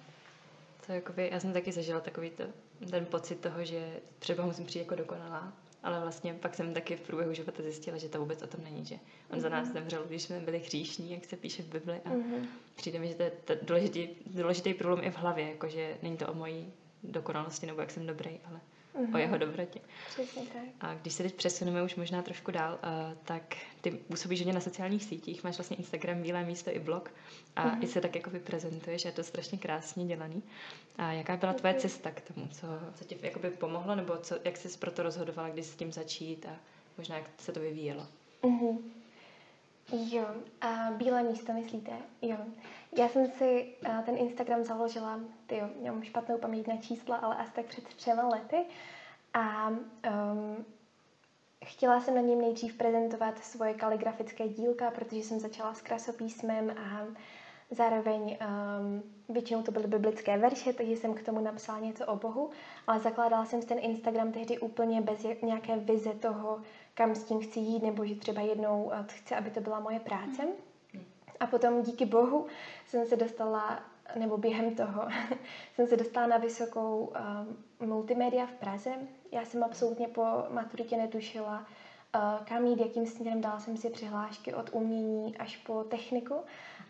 To 0.86 0.92
jakoby, 0.92 1.30
já 1.32 1.40
jsem 1.40 1.54
taky 1.54 1.72
zažila 1.72 2.00
takový 2.00 2.30
to, 2.30 2.44
ten 2.90 3.06
pocit 3.06 3.40
toho, 3.40 3.66
že 3.66 4.00
třeba 4.20 4.46
musím 4.46 4.66
přijít 4.66 4.82
jako 4.82 4.96
dokonalá 4.96 5.54
ale 5.86 6.00
vlastně 6.00 6.34
pak 6.34 6.56
jsem 6.56 6.74
taky 6.74 6.96
v 6.96 7.02
průběhu 7.02 7.34
života 7.34 7.64
zjistila, 7.64 7.98
že 7.98 8.10
to 8.10 8.20
vůbec 8.20 8.42
o 8.42 8.48
tom 8.48 8.64
není, 8.64 8.86
že 8.86 8.96
on 8.96 9.38
mm-hmm. 9.38 9.42
za 9.42 9.50
nás 9.50 9.68
mhm. 9.68 9.74
zemřel, 9.74 10.04
když 10.08 10.22
jsme 10.22 10.40
byli 10.40 10.60
hříšní, 10.60 11.12
jak 11.12 11.26
se 11.26 11.36
píše 11.36 11.64
v 11.64 11.66
Bibli 11.66 12.02
a 12.06 12.10
mm-hmm. 12.10 12.46
přijde 12.76 13.00
mi, 13.00 13.08
že 13.08 13.16
to 13.16 13.24
je 13.24 13.32
to 13.32 13.54
důležitý, 13.62 14.08
důležitý 14.26 14.74
průlom 14.74 15.04
i 15.04 15.12
v 15.12 15.18
hlavě, 15.18 15.50
jakože 15.50 15.98
není 16.02 16.18
to 16.18 16.28
o 16.28 16.34
mojí 16.34 16.74
dokonalosti 17.04 17.66
nebo 17.66 17.82
jak 17.82 17.92
jsem 17.92 18.08
dobrý, 18.08 18.40
ale 18.46 18.62
mm-hmm. 19.00 19.16
o 19.16 19.18
jeho 19.18 19.38
dobrotě. 19.38 19.80
Přesně 20.10 20.42
tak. 20.42 20.64
A 20.82 20.94
když 20.94 21.14
se 21.14 21.24
teď 21.24 21.36
přesuneme 21.36 21.84
už 21.84 21.96
možná 21.96 22.22
trošku 22.22 22.52
dál, 22.52 22.74
uh, 22.84 23.18
tak 23.24 23.58
ty 23.82 23.92
působíš 23.92 24.40
hodně 24.40 24.54
na 24.54 24.62
sociálních 24.62 25.04
sítích, 25.04 25.44
máš 25.44 25.58
vlastně 25.58 25.78
Instagram, 25.78 26.22
Bílé 26.22 26.44
místo 26.44 26.72
i 26.76 26.80
blog 26.80 27.12
a 27.56 27.66
mm-hmm. 27.66 27.84
i 27.84 27.88
se 27.88 28.02
tak 28.02 28.16
jako 28.16 28.32
prezentuješ 28.44 29.06
a 29.06 29.08
je 29.08 29.14
to 29.14 29.24
strašně 29.24 29.58
krásně 29.58 30.06
dělaný. 30.06 30.44
A 30.98 31.12
jaká 31.12 31.38
byla 31.38 31.54
tvoje 31.54 31.74
cesta 31.74 32.12
k 32.12 32.22
tomu? 32.22 32.48
Co, 32.48 32.68
co 32.96 33.06
ti 33.06 33.18
jakoby 33.22 33.50
pomohlo 33.50 33.96
nebo 33.96 34.18
co, 34.18 34.36
jak 34.44 34.58
jsi 34.58 34.78
pro 34.78 34.92
to 34.92 35.04
rozhodovala, 35.04 35.50
kdy 35.50 35.64
s 35.64 35.76
tím 35.76 35.92
začít 35.92 36.46
a 36.46 36.56
možná 36.98 37.16
jak 37.16 37.30
se 37.38 37.52
to 37.52 37.60
vyvíjelo? 37.60 38.08
Mm-hmm. 38.44 38.78
Jo, 39.92 40.26
a 40.62 40.92
bílé 40.92 41.24
místo 41.24 41.54
myslíte? 41.54 41.92
Jo. 42.22 42.38
Já 42.98 43.10
jsem 43.10 43.32
si 43.32 43.76
uh, 43.88 44.02
ten 44.02 44.18
Instagram 44.18 44.64
založila, 44.64 45.20
ty 45.48 45.58
jo, 45.58 45.70
mám 45.86 46.04
špatnou 46.04 46.38
paměť 46.38 46.68
na 46.68 46.78
čísla, 46.78 47.16
ale 47.16 47.36
asi 47.36 47.52
tak 47.52 47.66
před 47.66 47.84
třema 47.84 48.28
lety. 48.28 48.58
A 49.34 49.70
um, 49.70 50.66
chtěla 51.66 52.02
jsem 52.02 52.16
na 52.16 52.22
něm 52.22 52.42
nejdřív 52.42 52.78
prezentovat 52.78 53.40
svoje 53.40 53.74
kaligrafické 53.74 54.48
dílka, 54.48 54.92
protože 54.92 55.18
jsem 55.18 55.40
začala 55.40 55.74
s 55.74 55.82
krasopísmem 55.82 56.76
a 56.78 57.06
zároveň 57.72 58.22
um, 58.22 59.04
většinou 59.30 59.62
to 59.62 59.72
byly 59.72 59.88
biblické 59.88 60.38
verše, 60.38 60.74
takže 60.74 60.94
jsem 60.94 61.14
k 61.14 61.24
tomu 61.24 61.40
napsala 61.42 61.80
něco 61.80 62.06
o 62.06 62.16
Bohu, 62.16 62.50
ale 62.88 63.00
zakládala 63.00 63.46
jsem 63.46 63.62
ten 63.62 63.78
Instagram 63.82 64.32
tehdy 64.32 64.60
úplně 64.60 65.02
bez 65.02 65.26
nějaké 65.42 65.78
vize 65.78 66.14
toho, 66.14 66.62
kam 66.96 67.16
s 67.16 67.24
tím 67.24 67.40
chci 67.40 67.60
jít, 67.60 67.84
nebo 67.84 68.06
že 68.06 68.16
třeba 68.16 68.42
jednou 68.42 68.92
eh, 68.94 69.06
chci, 69.08 69.36
aby 69.36 69.52
to 69.52 69.62
byla 69.62 69.80
moje 69.80 70.00
práce. 70.00 70.42
A 71.40 71.48
potom 71.48 71.82
díky 71.82 72.06
Bohu 72.06 72.48
jsem 72.88 73.06
se 73.06 73.16
dostala, 73.16 73.80
nebo 74.16 74.38
během 74.38 74.76
toho, 74.76 75.08
jsem 75.76 75.88
se 75.88 75.98
dostala 75.98 76.28
na 76.28 76.38
vysokou 76.38 77.14
um, 77.80 77.88
multimédia 77.88 78.46
v 78.46 78.52
Praze. 78.52 78.92
Já 79.32 79.46
jsem 79.46 79.64
absolutně 79.64 80.08
po 80.08 80.26
maturitě 80.50 80.98
netušila, 80.98 81.60
uh, 82.16 82.46
kam 82.46 82.66
jít, 82.66 82.80
jakým 82.80 83.06
směrem 83.06 83.42
dala 83.42 83.60
jsem 83.60 83.78
si 83.78 83.90
přihlášky 83.90 84.54
od 84.54 84.70
umění 84.74 85.38
až 85.38 85.58
po 85.58 85.84
techniku. 85.84 86.36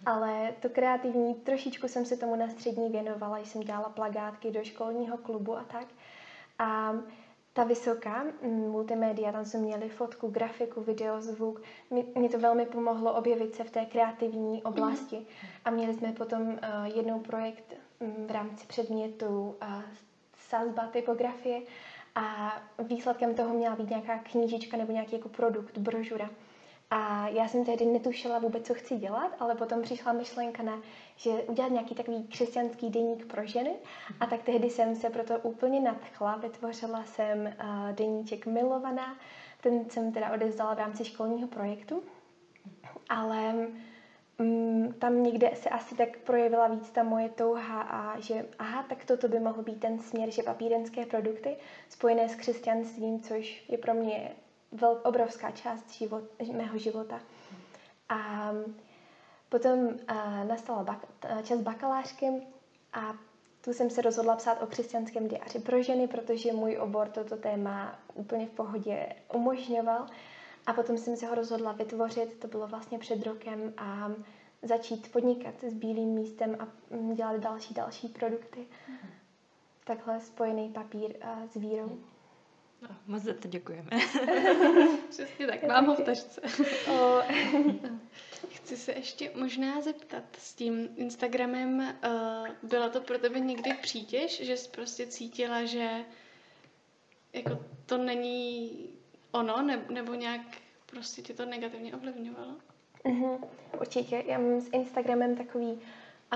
Ale 0.06 0.54
to 0.60 0.70
kreativní, 0.70 1.36
trošičku 1.36 1.88
jsem 1.88 2.06
se 2.06 2.18
tomu 2.18 2.36
na 2.36 2.50
střední 2.50 2.90
věnovala, 2.90 3.38
jsem 3.38 3.62
dělala 3.62 3.90
plagátky 3.90 4.52
do 4.52 4.64
školního 4.64 5.18
klubu 5.18 5.58
a 5.58 5.64
tak. 5.64 5.88
A 6.60 6.94
ta 7.56 7.64
vysoká 7.64 8.24
mm, 8.42 8.70
multimédia, 8.72 9.32
tam 9.32 9.46
jsme 9.46 9.60
měli 9.60 9.90
fotku, 9.90 10.28
grafiku, 10.28 10.82
video, 10.82 11.22
zvuk. 11.22 11.62
Mě 12.16 12.30
to 12.30 12.40
velmi 12.40 12.66
pomohlo 12.66 13.14
objevit 13.14 13.56
se 13.56 13.64
v 13.64 13.72
té 13.72 13.86
kreativní 13.86 14.64
oblasti. 14.64 15.16
Mm. 15.16 15.26
A 15.66 15.70
měli 15.70 15.94
jsme 15.94 16.12
potom 16.12 16.42
uh, 16.42 16.58
jednou 16.96 17.20
projekt 17.20 17.74
um, 18.00 18.28
v 18.28 18.32
rámci 18.32 18.68
předmětu 18.68 19.56
uh, 19.62 19.82
sazba 20.50 20.88
typografie 20.88 21.62
a 22.16 22.54
výsledkem 22.80 23.36
toho 23.36 23.54
měla 23.54 23.76
být 23.76 23.90
nějaká 23.90 24.18
knížička 24.20 24.78
nebo 24.78 24.92
nějaký 24.92 25.16
jako 25.16 25.30
produkt, 25.30 25.78
brožura. 25.78 26.30
A 26.98 27.28
já 27.28 27.48
jsem 27.48 27.66
tehdy 27.66 27.86
netušila 27.86 28.40
vůbec, 28.40 28.68
co 28.68 28.74
chci 28.74 28.96
dělat, 28.98 29.32
ale 29.40 29.56
potom 29.56 29.82
přišla 29.82 30.14
myšlenka 30.14 30.64
na, 30.64 30.82
že 31.16 31.30
udělat 31.32 31.72
nějaký 31.72 31.96
takový 31.96 32.24
křesťanský 32.28 32.90
deník 32.90 33.26
pro 33.26 33.46
ženy. 33.46 33.76
A 34.20 34.26
tak 34.26 34.44
tehdy 34.44 34.70
jsem 34.70 34.96
se 34.96 35.10
proto 35.10 35.40
úplně 35.40 35.80
nadchla. 35.82 36.36
Vytvořila 36.36 37.04
jsem 37.04 37.40
uh, 37.40 37.92
deníček 37.96 38.46
Milovaná. 38.46 39.18
Ten 39.62 39.90
jsem 39.90 40.12
teda 40.12 40.34
odevzdala 40.34 40.74
v 40.74 40.78
rámci 40.78 41.06
školního 41.06 41.48
projektu. 41.48 42.04
Ale 43.10 43.54
um, 44.40 44.94
tam 45.00 45.24
někde 45.24 45.52
se 45.54 45.70
asi 45.70 45.96
tak 45.96 46.18
projevila 46.18 46.68
víc 46.68 46.92
ta 46.92 47.04
moje 47.04 47.30
touha 47.30 47.82
a 47.82 48.20
že 48.20 48.46
aha, 48.60 48.86
tak 48.90 49.06
toto 49.06 49.28
by 49.28 49.40
mohl 49.40 49.64
být 49.64 49.80
ten 49.80 50.00
směr, 50.00 50.32
že 50.32 50.44
papírenské 50.44 51.06
produkty 51.06 51.58
spojené 51.90 52.30
s 52.30 52.36
křesťanstvím, 52.36 53.20
což 53.20 53.64
je 53.70 53.78
pro 53.78 53.94
mě 53.94 54.32
vel, 54.76 55.02
obrovská 55.04 55.52
část 55.52 55.92
život, 55.92 56.24
mého 56.54 56.78
života. 56.78 57.20
A 58.10 58.52
potom 59.50 59.80
uh, 59.80 60.48
nastala 60.48 60.84
bak, 60.84 61.06
čas 61.44 61.60
bakalářky 61.62 62.28
a 62.94 63.14
tu 63.62 63.74
jsem 63.74 63.90
se 63.90 64.02
rozhodla 64.02 64.36
psát 64.36 64.62
o 64.62 64.68
křesťanském 64.68 65.28
diáři 65.28 65.60
pro 65.60 65.84
ženy, 65.84 66.08
protože 66.08 66.54
můj 66.54 66.78
obor 66.78 67.08
toto 67.08 67.38
téma 67.38 68.00
úplně 68.14 68.46
v 68.46 68.50
pohodě 68.50 69.16
umožňoval. 69.34 70.08
A 70.66 70.74
potom 70.74 70.98
jsem 70.98 71.16
se 71.18 71.28
ho 71.28 71.36
rozhodla 71.36 71.72
vytvořit, 71.72 72.40
to 72.40 72.48
bylo 72.48 72.68
vlastně 72.68 73.00
před 73.00 73.24
rokem, 73.26 73.74
a 73.78 74.12
začít 74.62 75.12
podnikat 75.12 75.64
s 75.64 75.74
bílým 75.74 76.10
místem 76.10 76.58
a 76.60 76.68
mm, 76.96 77.16
dělat 77.16 77.38
další, 77.38 77.74
další 77.74 78.08
produkty. 78.08 78.68
Mm. 78.90 78.96
Takhle 79.84 80.20
spojený 80.20 80.70
papír 80.70 81.16
uh, 81.24 81.48
s 81.50 81.54
vírou. 81.56 81.98
Moc 83.08 83.24
za 83.24 83.34
to 83.34 83.48
děkujeme. 83.48 83.90
Přesně 85.10 85.48
tak, 85.48 85.64
mám 85.64 85.86
ho 85.86 85.96
v 85.96 86.02
tašce. 86.02 86.42
Chci 88.50 88.78
se 88.78 88.92
ještě 88.92 89.32
možná 89.36 89.82
zeptat 89.82 90.24
s 90.38 90.54
tím 90.54 90.90
Instagramem, 90.96 91.80
uh, 91.80 92.70
byla 92.70 92.90
to 92.90 93.02
pro 93.02 93.20
tebe 93.20 93.40
někdy 93.40 93.74
přítěž, 93.74 94.42
že 94.42 94.58
jsi 94.58 94.70
prostě 94.70 95.08
cítila, 95.08 95.66
že 95.66 96.06
jako 97.34 97.60
to 97.86 97.98
není 97.98 98.72
ono, 99.32 99.62
ne, 99.62 99.86
nebo 99.90 100.14
nějak 100.14 100.42
prostě 100.86 101.22
tě 101.22 101.34
to 101.34 101.46
negativně 101.46 101.96
ovlivňovalo? 101.96 102.54
Mm-hmm, 103.06 103.40
určitě. 103.80 104.24
Já 104.26 104.40
mám 104.40 104.62
s 104.62 104.70
Instagramem 104.72 105.36
takový 105.36 105.80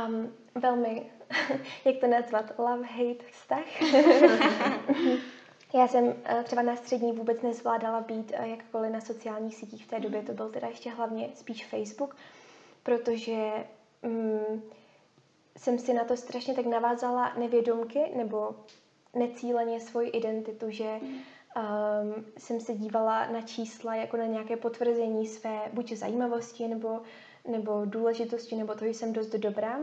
um, 0.07 0.33
velmi, 0.55 1.11
jak 1.85 1.97
to 1.97 2.07
nazvat, 2.07 2.57
love-hate 2.57 3.23
vztah. 3.31 3.65
Já 5.73 5.87
jsem 5.87 6.15
eh, 6.25 6.43
třeba 6.43 6.61
na 6.61 6.75
střední 6.75 7.11
vůbec 7.11 7.41
nezvládala 7.41 8.01
být 8.01 8.31
eh, 8.35 8.47
jakkoliv 8.47 8.91
na 8.91 9.01
sociálních 9.01 9.55
sítích. 9.55 9.85
V 9.85 9.87
té 9.89 9.99
době 9.99 10.21
to 10.21 10.33
byl 10.33 10.49
teda 10.49 10.67
ještě 10.67 10.89
hlavně 10.89 11.29
spíš 11.35 11.65
Facebook, 11.65 12.15
protože 12.83 13.51
um, 14.01 14.63
jsem 15.57 15.79
si 15.79 15.93
na 15.93 16.03
to 16.03 16.17
strašně 16.17 16.53
tak 16.53 16.65
navázala 16.65 17.33
nevědomky 17.37 17.99
nebo 18.15 18.55
necíleně 19.15 19.79
svoji 19.79 20.09
identitu, 20.09 20.65
že 20.69 20.99
um, 20.99 22.25
jsem 22.37 22.59
se 22.59 22.73
dívala 22.73 23.27
na 23.27 23.41
čísla 23.41 23.95
jako 23.95 24.17
na 24.17 24.25
nějaké 24.25 24.57
potvrzení 24.57 25.27
své 25.27 25.61
buď 25.73 25.93
zajímavosti 25.93 26.67
nebo, 26.67 27.01
nebo 27.47 27.81
důležitosti 27.85 28.55
nebo 28.55 28.75
toho, 28.75 28.87
že 28.87 28.93
jsem 28.93 29.13
dost 29.13 29.29
dobrá. 29.35 29.79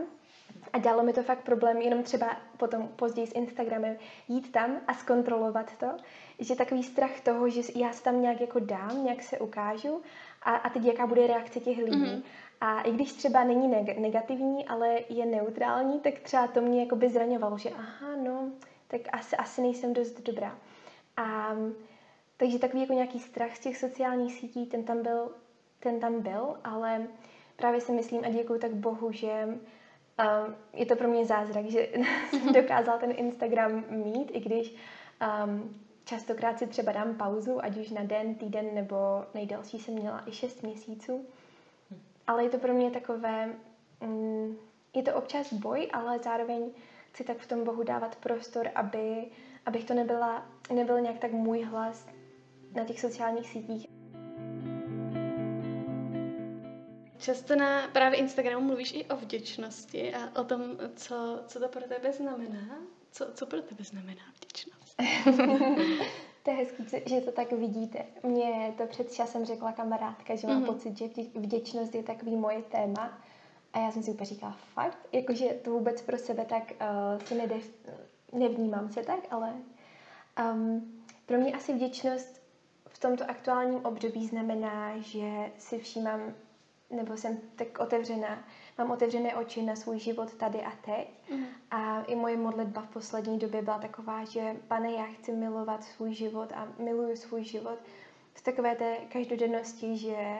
A 0.73 0.77
dalo 0.77 1.03
mi 1.03 1.13
to 1.13 1.23
fakt 1.23 1.41
problém 1.41 1.77
jenom 1.77 2.03
třeba 2.03 2.37
potom 2.57 2.87
později 2.87 3.27
s 3.27 3.35
Instagramem 3.35 3.97
jít 4.27 4.51
tam 4.51 4.77
a 4.87 4.93
zkontrolovat 4.93 5.77
to, 5.77 5.87
že 6.39 6.55
takový 6.55 6.83
strach 6.83 7.21
toho, 7.21 7.49
že 7.49 7.61
já 7.75 7.93
se 7.93 8.03
tam 8.03 8.21
nějak 8.21 8.41
jako 8.41 8.59
dám, 8.59 9.03
nějak 9.03 9.23
se 9.23 9.39
ukážu 9.39 10.01
a, 10.41 10.55
a 10.55 10.69
teď 10.69 10.85
jaká 10.85 11.07
bude 11.07 11.27
reakce 11.27 11.59
těch 11.59 11.77
lidí. 11.77 12.05
Mm-hmm. 12.05 12.21
A 12.61 12.81
i 12.81 12.91
když 12.91 13.13
třeba 13.13 13.43
není 13.43 13.67
neg- 13.69 13.99
negativní, 13.99 14.67
ale 14.67 14.99
je 15.09 15.25
neutrální, 15.25 15.99
tak 15.99 16.19
třeba 16.19 16.47
to 16.47 16.61
mě 16.61 16.79
jako 16.79 16.95
by 16.95 17.09
zraňovalo, 17.09 17.57
že 17.57 17.69
aha, 17.69 18.15
no, 18.23 18.51
tak 18.87 19.01
asi, 19.11 19.35
asi 19.35 19.61
nejsem 19.61 19.93
dost 19.93 20.21
dobrá. 20.21 20.57
A 21.17 21.55
takže 22.37 22.59
takový 22.59 22.81
jako 22.81 22.93
nějaký 22.93 23.19
strach 23.19 23.55
z 23.55 23.59
těch 23.59 23.77
sociálních 23.77 24.33
sítí, 24.33 24.65
ten 24.65 24.83
tam 24.83 25.03
byl, 25.03 25.31
ten 25.79 25.99
tam 25.99 26.21
byl, 26.21 26.57
ale 26.63 27.07
právě 27.55 27.81
si 27.81 27.91
myslím 27.91 28.25
a 28.25 28.29
děkuji 28.29 28.59
tak 28.59 28.71
Bohu, 28.71 29.11
že 29.11 29.47
Um, 30.19 30.55
je 30.73 30.85
to 30.85 30.95
pro 30.95 31.07
mě 31.07 31.25
zázrak, 31.25 31.65
že 31.65 31.87
jsem 32.29 32.53
dokázala 32.53 32.97
ten 32.97 33.13
Instagram 33.15 33.83
mít, 33.89 34.31
i 34.33 34.39
když 34.39 34.75
um, 35.45 35.81
častokrát 36.05 36.59
si 36.59 36.67
třeba 36.67 36.91
dám 36.91 37.15
pauzu, 37.15 37.63
ať 37.65 37.77
už 37.77 37.89
na 37.89 38.03
den, 38.03 38.35
týden 38.35 38.65
nebo 38.73 38.95
nejdelší 39.33 39.79
jsem 39.79 39.93
měla 39.93 40.23
i 40.25 40.31
6 40.31 40.63
měsíců. 40.63 41.25
Ale 42.27 42.43
je 42.43 42.49
to 42.49 42.57
pro 42.57 42.73
mě 42.73 42.91
takové, 42.91 43.49
um, 44.01 44.57
je 44.93 45.03
to 45.03 45.15
občas 45.15 45.53
boj, 45.53 45.89
ale 45.93 46.19
zároveň 46.19 46.71
chci 47.11 47.23
tak 47.23 47.37
v 47.37 47.47
tom 47.47 47.63
Bohu 47.63 47.83
dávat 47.83 48.15
prostor, 48.15 48.69
aby, 48.75 49.25
abych 49.65 49.85
to 49.85 49.93
nebyla, 49.93 50.45
nebyl 50.73 51.01
nějak 51.01 51.19
tak 51.19 51.31
můj 51.31 51.61
hlas 51.61 52.07
na 52.73 52.83
těch 52.83 52.99
sociálních 52.99 53.49
sítích. 53.49 53.96
Často 57.19 57.55
na 57.55 57.87
právě 57.87 58.19
Instagramu 58.19 58.65
mluvíš 58.65 58.93
i 58.93 59.05
o 59.05 59.15
vděčnosti 59.15 60.13
a 60.13 60.41
o 60.41 60.43
tom, 60.43 60.61
co, 60.95 61.43
co 61.47 61.59
to 61.59 61.67
pro 61.67 61.81
tebe 61.81 62.13
znamená. 62.13 62.77
Co, 63.11 63.25
co 63.33 63.45
pro 63.45 63.61
tebe 63.61 63.83
znamená 63.83 64.21
vděčnost? 64.35 64.95
to 66.43 66.51
je 66.51 66.57
hezký, 66.57 66.83
že 67.05 67.21
to 67.21 67.31
tak 67.31 67.51
vidíte. 67.51 68.05
Mně 68.23 68.73
to 68.77 68.85
před 68.85 69.13
časem 69.13 69.45
řekla 69.45 69.71
kamarádka, 69.71 70.35
že 70.35 70.47
má 70.47 70.53
mm-hmm. 70.53 70.65
pocit, 70.65 70.97
že 70.97 71.05
vděčnost 71.35 71.95
je 71.95 72.03
takový 72.03 72.35
moje 72.35 72.61
téma. 72.61 73.21
A 73.73 73.79
já 73.79 73.91
jsem 73.91 74.03
si 74.03 74.11
úplně 74.11 74.25
říkala, 74.25 74.57
fakt? 74.73 74.97
Jakože 75.11 75.45
to 75.47 75.71
vůbec 75.71 76.01
pro 76.01 76.17
sebe 76.17 76.45
tak 76.45 76.63
uh, 76.81 77.23
si 77.23 77.35
nede, 77.35 77.55
nevnímám 78.33 78.89
se 78.89 79.03
tak, 79.03 79.19
ale 79.31 79.53
um, 80.53 81.03
pro 81.25 81.37
mě 81.37 81.53
asi 81.53 81.73
vděčnost 81.73 82.41
v 82.87 82.99
tomto 82.99 83.29
aktuálním 83.29 83.85
období 83.85 84.27
znamená, 84.27 84.97
že 84.97 85.51
si 85.57 85.79
všímám 85.79 86.33
nebo 86.89 87.17
jsem 87.17 87.37
tak 87.55 87.79
otevřená, 87.79 88.43
mám 88.77 88.91
otevřené 88.91 89.35
oči 89.35 89.61
na 89.61 89.75
svůj 89.75 89.99
život 89.99 90.33
tady 90.33 90.61
a 90.61 90.71
teď. 90.71 91.07
Mm. 91.31 91.45
A 91.71 92.01
i 92.01 92.15
moje 92.15 92.37
modlitba 92.37 92.81
v 92.81 92.89
poslední 92.89 93.39
době 93.39 93.61
byla 93.61 93.79
taková, 93.79 94.23
že 94.23 94.55
pane, 94.67 94.91
já 94.91 95.05
chci 95.05 95.31
milovat 95.31 95.83
svůj 95.83 96.13
život 96.13 96.51
a 96.55 96.67
miluju 96.79 97.15
svůj 97.15 97.43
život 97.43 97.79
v 98.33 98.41
takové 98.41 98.75
té 98.75 98.97
každodennosti, 99.09 99.97
že 99.97 100.37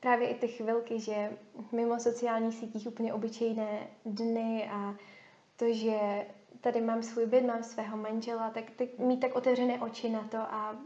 právě 0.00 0.28
i 0.28 0.34
ty 0.34 0.48
chvilky, 0.48 1.00
že 1.00 1.38
mimo 1.72 2.00
sociálních 2.00 2.54
sítích 2.54 2.86
úplně 2.86 3.14
obyčejné 3.14 3.86
dny 4.04 4.70
a 4.72 4.94
to, 5.56 5.72
že 5.72 6.26
tady 6.60 6.80
mám 6.80 7.02
svůj 7.02 7.26
byt, 7.26 7.46
mám 7.46 7.62
svého 7.62 7.96
manžela, 7.96 8.50
tak, 8.50 8.64
tak 8.70 8.88
mít 8.98 9.20
tak 9.20 9.36
otevřené 9.36 9.80
oči 9.80 10.08
na 10.08 10.28
to 10.30 10.36
a 10.38 10.76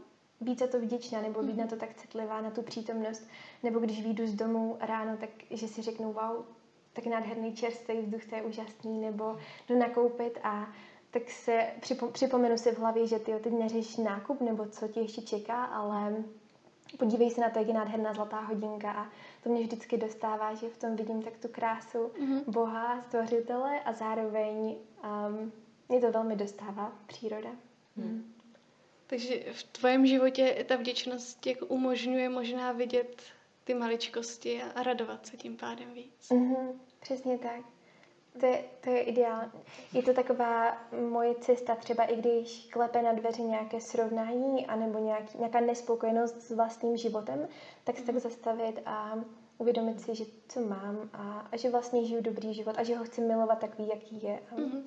být 0.43 0.59
za 0.59 0.67
to 0.67 0.79
vděčná 0.79 1.21
nebo 1.21 1.43
být 1.43 1.57
na 1.57 1.67
to 1.67 1.75
tak 1.75 1.93
citlivá, 1.93 2.41
na 2.41 2.51
tu 2.51 2.61
přítomnost. 2.61 3.27
Nebo 3.63 3.79
když 3.79 4.03
vyjdu 4.03 4.27
z 4.27 4.33
domu 4.33 4.77
ráno, 4.79 5.17
tak 5.17 5.29
že 5.49 5.67
si 5.67 5.81
řeknu, 5.81 6.13
wow, 6.13 6.45
tak 6.93 7.05
nádherný 7.05 7.55
čerstvý 7.55 8.01
vzduch, 8.01 8.25
to 8.25 8.35
je 8.35 8.41
úžasný, 8.41 9.01
nebo 9.01 9.37
jdu 9.69 9.77
nakoupit 9.77 10.39
a 10.43 10.67
tak 11.11 11.29
se 11.29 11.67
připo, 11.79 12.07
připomenu 12.07 12.57
si 12.57 12.71
v 12.71 12.79
hlavě, 12.79 13.07
že 13.07 13.19
ty 13.19 13.31
teď 13.31 13.53
neřeš 13.53 13.97
nákup, 13.97 14.41
nebo 14.41 14.65
co 14.65 14.87
ti 14.87 14.99
ještě 14.99 15.21
čeká, 15.21 15.65
ale 15.65 16.23
podívej 16.99 17.31
se 17.31 17.41
na 17.41 17.49
to, 17.49 17.59
jak 17.59 17.67
je 17.67 17.73
nádherná 17.73 18.13
zlatá 18.13 18.39
hodinka 18.39 18.91
a 18.91 19.09
to 19.43 19.49
mě 19.49 19.61
vždycky 19.61 19.97
dostává, 19.97 20.53
že 20.53 20.69
v 20.69 20.77
tom 20.77 20.95
vidím 20.95 21.23
tak 21.23 21.37
tu 21.37 21.47
krásu 21.47 21.97
mm-hmm. 21.97 22.43
Boha, 22.47 23.01
stvořitele 23.01 23.79
a 23.79 23.93
zároveň 23.93 24.75
um, 25.29 25.51
mě 25.89 26.01
to 26.01 26.11
velmi 26.11 26.35
dostává, 26.35 26.91
příroda. 27.07 27.49
Mm. 27.95 28.32
Takže 29.13 29.43
v 29.53 29.63
tvém 29.63 30.05
životě 30.05 30.65
ta 30.67 30.75
vděčnost 30.75 31.47
jako 31.47 31.65
umožňuje 31.65 32.29
možná 32.29 32.71
vidět 32.71 33.21
ty 33.63 33.73
maličkosti 33.73 34.63
a, 34.63 34.83
radovat 34.83 35.27
se 35.27 35.37
tím 35.37 35.57
pádem 35.57 35.93
víc. 35.93 36.29
Mm-hmm, 36.29 36.79
přesně 36.99 37.37
tak. 37.37 37.59
To 38.39 38.45
je, 38.45 38.63
to 38.81 38.89
je 38.89 39.01
ideální. 39.01 39.51
Je 39.93 40.03
to 40.03 40.13
taková 40.13 40.77
moje 41.09 41.35
cesta, 41.35 41.75
třeba 41.75 42.03
i 42.03 42.15
když 42.15 42.67
klepe 42.71 43.01
na 43.01 43.13
dveře 43.13 43.41
nějaké 43.41 43.81
srovnání 43.81 44.65
anebo 44.65 44.99
nějaký, 44.99 45.37
nějaká 45.37 45.59
nespokojenost 45.59 46.41
s 46.41 46.51
vlastním 46.51 46.97
životem, 46.97 47.47
tak 47.83 47.97
se 47.97 48.03
tak 48.03 48.17
zastavit 48.17 48.81
a 48.85 49.19
uvědomit 49.57 50.01
si, 50.01 50.15
že 50.15 50.25
co 50.49 50.59
mám 50.59 51.09
a, 51.13 51.47
a 51.51 51.57
že 51.57 51.69
vlastně 51.69 52.05
žiju 52.05 52.21
dobrý 52.21 52.53
život 52.53 52.75
a 52.77 52.83
že 52.83 52.95
ho 52.95 53.05
chci 53.05 53.21
milovat 53.21 53.59
takový, 53.59 53.87
jaký 53.87 54.23
je. 54.23 54.39
Mm-hmm. 54.55 54.83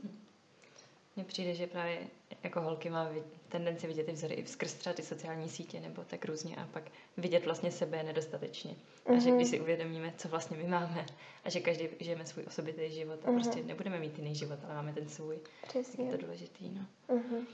Mně 1.17 1.25
přijde, 1.25 1.55
že 1.55 1.67
právě 1.67 1.99
jako 2.43 2.61
holky 2.61 2.91
má 2.91 3.09
tendenci 3.49 3.87
vidět 3.87 4.07
ty 4.07 4.13
vzory 4.13 4.35
i 4.35 4.47
skrz 4.47 4.75
třeba 4.75 4.95
ty 4.95 5.03
sociální 5.03 5.49
sítě 5.49 5.81
nebo 5.81 6.05
tak 6.05 6.25
různě 6.25 6.57
a 6.57 6.67
pak 6.67 6.83
vidět 7.17 7.45
vlastně 7.45 7.71
sebe 7.71 8.03
nedostatečně. 8.03 8.71
Mm-hmm. 8.71 9.17
A 9.17 9.21
že 9.21 9.31
když 9.31 9.49
mhm. 9.49 9.51
si 9.51 9.61
uvědomíme, 9.61 10.13
co 10.17 10.29
vlastně 10.29 10.57
my 10.57 10.65
máme 10.65 11.07
a 11.45 11.51
že 11.51 11.61
každý 11.61 11.89
žijeme 12.01 12.27
svůj 12.27 12.45
osobitý 12.47 12.91
život 12.91 13.21
a 13.25 13.29
mm-hmm. 13.29 13.35
prostě 13.35 13.63
nebudeme 13.63 14.01
mít 14.01 14.19
jiný 14.19 14.35
život, 14.35 14.59
ale 14.65 14.75
máme 14.75 14.93
ten 14.93 15.09
svůj. 15.09 15.39
Přesně. 15.69 16.05
Je 16.05 16.11
to 16.11 16.17
důležitý, 16.17 16.71
no. 16.71 16.87
Mm-hmm. 17.17 17.47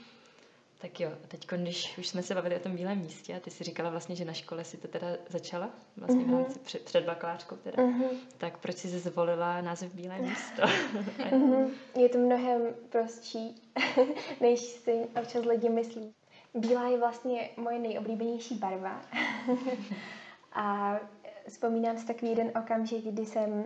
Tak 0.83 0.99
jo, 0.99 1.11
teď 1.27 1.47
když 1.47 1.97
už 1.97 2.07
jsme 2.07 2.23
se 2.23 2.35
bavili 2.35 2.55
o 2.55 2.59
tom 2.59 2.75
bílém 2.75 2.97
místě 2.97 3.35
a 3.35 3.39
ty 3.39 3.51
si 3.51 3.63
říkala 3.63 3.89
vlastně, 3.89 4.15
že 4.15 4.25
na 4.25 4.33
škole 4.33 4.63
si 4.63 4.77
to 4.77 4.87
teda 4.87 5.07
začala, 5.29 5.69
vlastně 5.97 6.21
mm-hmm. 6.21 6.27
v 6.27 6.31
mhm. 6.31 6.37
rámci 6.37 6.59
před, 6.59 6.81
před 6.81 7.05
bakalářkou 7.05 7.55
teda, 7.55 7.83
mm-hmm. 7.83 8.09
tak 8.37 8.57
proč 8.57 8.75
jsi 8.77 8.99
zvolila 8.99 9.61
název 9.61 9.93
Bílé 9.93 10.19
místo? 10.19 10.61
mm-hmm. 10.61 11.69
Je 11.99 12.09
to 12.09 12.17
mnohem 12.17 12.61
prostší, 12.89 13.55
než 14.41 14.59
si 14.59 15.07
občas 15.21 15.45
lidi 15.45 15.69
myslí. 15.69 16.13
Bílá 16.53 16.87
je 16.87 16.97
vlastně 16.97 17.49
moje 17.57 17.79
nejoblíbenější 17.79 18.55
barva. 18.55 19.01
a 20.53 20.99
vzpomínám 21.47 21.97
si 21.97 22.07
takový 22.07 22.31
jeden 22.31 22.51
okamžik, 22.57 23.05
kdy 23.05 23.25
jsem 23.25 23.49
uh, 23.51 23.63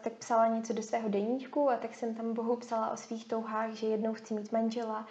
tak 0.00 0.12
psala 0.12 0.46
něco 0.46 0.72
do 0.72 0.82
svého 0.82 1.08
deníčku 1.08 1.70
a 1.70 1.76
tak 1.76 1.94
jsem 1.94 2.14
tam 2.14 2.34
Bohu 2.34 2.56
psala 2.56 2.90
o 2.90 2.96
svých 2.96 3.28
touhách, 3.28 3.72
že 3.72 3.86
jednou 3.86 4.14
chci 4.14 4.34
mít 4.34 4.52
manžela, 4.52 5.06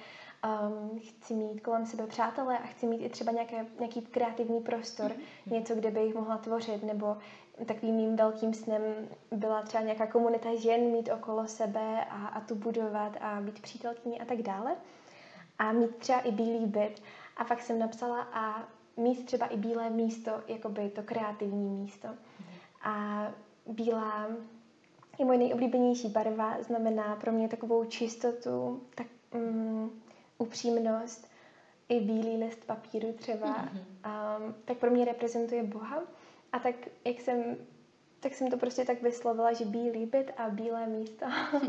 um, 0.45 0.99
chci 0.99 1.34
mít 1.34 1.62
kolem 1.62 1.86
sebe 1.86 2.08
přátelé 2.08 2.60
a 2.60 2.67
chci 2.67 2.88
mít 2.88 3.05
i 3.05 3.10
třeba 3.10 3.31
nějaké, 3.31 3.65
nějaký 3.79 4.01
kreativní 4.01 4.62
prostor, 4.62 5.12
mm-hmm. 5.12 5.51
něco, 5.51 5.75
kde 5.75 5.91
bych 5.91 6.15
mohla 6.15 6.38
tvořit, 6.38 6.84
nebo 6.84 7.17
takovým 7.65 7.95
mým 7.95 8.15
velkým 8.15 8.53
snem 8.53 8.81
byla 9.31 9.62
třeba 9.62 9.84
nějaká 9.84 10.08
komunita 10.08 10.55
žen 10.55 10.81
mít 10.81 11.10
okolo 11.13 11.47
sebe 11.47 12.05
a, 12.10 12.27
a 12.27 12.41
tu 12.41 12.55
budovat 12.55 13.17
a 13.21 13.41
být 13.41 13.62
přítelkyní 13.62 14.21
a 14.21 14.25
tak 14.25 14.41
dále. 14.41 14.75
A 15.60 15.71
mít 15.71 15.95
třeba 15.95 16.19
i 16.19 16.31
bílý 16.31 16.65
byt. 16.65 17.01
A 17.38 17.43
fakt 17.43 17.62
jsem 17.62 17.79
napsala 17.79 18.21
a 18.21 18.63
mít 18.97 19.25
třeba 19.25 19.45
i 19.45 19.58
bílé 19.58 19.89
místo, 19.89 20.31
jakoby 20.47 20.89
to 20.89 21.03
kreativní 21.03 21.69
místo. 21.69 22.08
A 22.84 23.27
bílá 23.67 24.27
je 25.19 25.25
moje 25.25 25.38
nejoblíbenější 25.38 26.08
barva, 26.08 26.58
znamená 26.62 27.15
pro 27.15 27.31
mě 27.31 27.47
takovou 27.47 27.86
čistotu, 27.86 28.81
tak 28.95 29.08
um, 29.34 30.01
upřímnost, 30.37 31.27
i 31.89 31.99
bílý 31.99 32.37
list 32.37 32.65
papíru 32.65 33.13
třeba, 33.13 33.55
mm-hmm. 33.55 34.45
um, 34.45 34.55
tak 34.65 34.77
pro 34.77 34.91
mě 34.91 35.05
reprezentuje 35.05 35.63
Boha. 35.63 36.03
A 36.51 36.59
tak, 36.59 36.75
jak 37.05 37.19
jsem, 37.21 37.57
tak 38.19 38.33
jsem 38.33 38.51
to 38.51 38.57
prostě 38.57 38.85
tak 38.85 39.01
vyslovila, 39.01 39.53
že 39.53 39.65
bílý 39.65 40.05
byt 40.05 40.31
a 40.37 40.49
bílé 40.49 40.87
místo. 40.87 41.25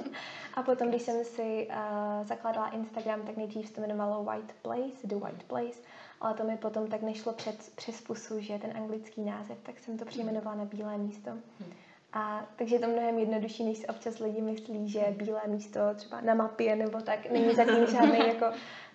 a 0.54 0.62
potom, 0.62 0.88
když 0.88 1.02
jsem 1.02 1.24
si 1.24 1.68
uh, 1.70 2.26
zakládala 2.26 2.68
Instagram, 2.68 3.22
tak 3.22 3.36
nejdřív 3.36 3.68
se 3.68 3.74
to 3.74 3.80
jmenovalo 3.80 4.24
White 4.24 4.52
Place, 4.62 5.06
The 5.06 5.14
White 5.14 5.42
Place, 5.42 5.80
ale 6.20 6.34
to 6.34 6.44
mi 6.44 6.56
potom 6.56 6.88
tak 6.88 7.02
nešlo 7.02 7.32
před, 7.32 7.72
přes 7.76 8.00
pusu, 8.00 8.40
že 8.40 8.58
ten 8.58 8.76
anglický 8.76 9.24
název, 9.24 9.58
tak 9.62 9.78
jsem 9.78 9.98
to 9.98 10.04
přejmenovala 10.04 10.56
na 10.56 10.64
bílé 10.64 10.98
místo. 10.98 11.30
Mm. 11.30 11.72
A 12.16 12.48
takže 12.56 12.74
je 12.74 12.80
to 12.80 12.86
mnohem 12.86 13.18
jednodušší, 13.18 13.64
než 13.64 13.78
si 13.78 13.86
občas 13.86 14.18
lidi 14.18 14.40
myslí, 14.42 14.88
že 14.88 15.14
bílé 15.16 15.42
místo 15.46 15.80
třeba 15.94 16.20
na 16.20 16.34
mapě 16.34 16.76
nebo 16.76 17.00
tak, 17.00 17.30
není 17.30 17.54
zatím 17.54 17.86
žádný 17.90 18.18
jako 18.18 18.46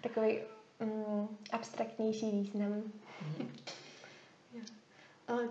takový 0.02 0.40
um, 0.80 1.38
abstraktnější 1.52 2.32
význam. 2.32 2.84
Ale 5.28 5.50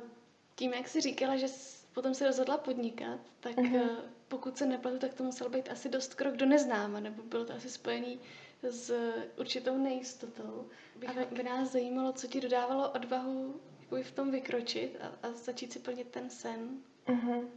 tím, 0.55 0.75
jak 0.75 0.89
jsi 0.89 1.01
říkala, 1.01 1.37
že 1.37 1.47
potom 1.95 2.15
se 2.15 2.27
rozhodla 2.27 2.59
podnikat, 2.59 3.21
tak 3.41 3.57
uh-huh. 3.57 3.97
pokud 4.29 4.59
se 4.59 4.67
nepletu, 4.67 4.99
tak 4.99 5.15
to 5.15 5.25
musel 5.25 5.49
být 5.49 5.71
asi 5.71 5.89
dost 5.89 6.15
krok 6.15 6.37
do 6.37 6.47
neznáma, 6.47 7.01
nebo 7.01 7.23
bylo 7.23 7.45
to 7.45 7.55
asi 7.55 7.71
spojený 7.71 8.21
s 8.63 8.95
určitou 9.39 9.79
nejistotou. 9.79 10.67
Bych 10.97 11.33
by 11.33 11.43
nás 11.43 11.73
zajímalo, 11.73 12.13
co 12.13 12.27
ti 12.27 12.41
dodávalo 12.41 12.91
odvahu 12.91 13.61
v 14.03 14.11
tom 14.11 14.31
vykročit 14.31 14.97
a, 15.01 15.29
a 15.29 15.33
začít 15.33 15.73
si 15.73 15.79
plnit 15.79 16.09
ten 16.09 16.31
sen. 16.31 16.83
Uh-huh. 17.11 17.49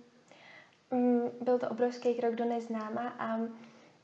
Mm, 0.92 1.30
byl 1.42 1.60
to 1.60 1.70
obrovský 1.70 2.16
krok 2.16 2.36
do 2.36 2.46
neznáma 2.46 3.16
a 3.20 3.38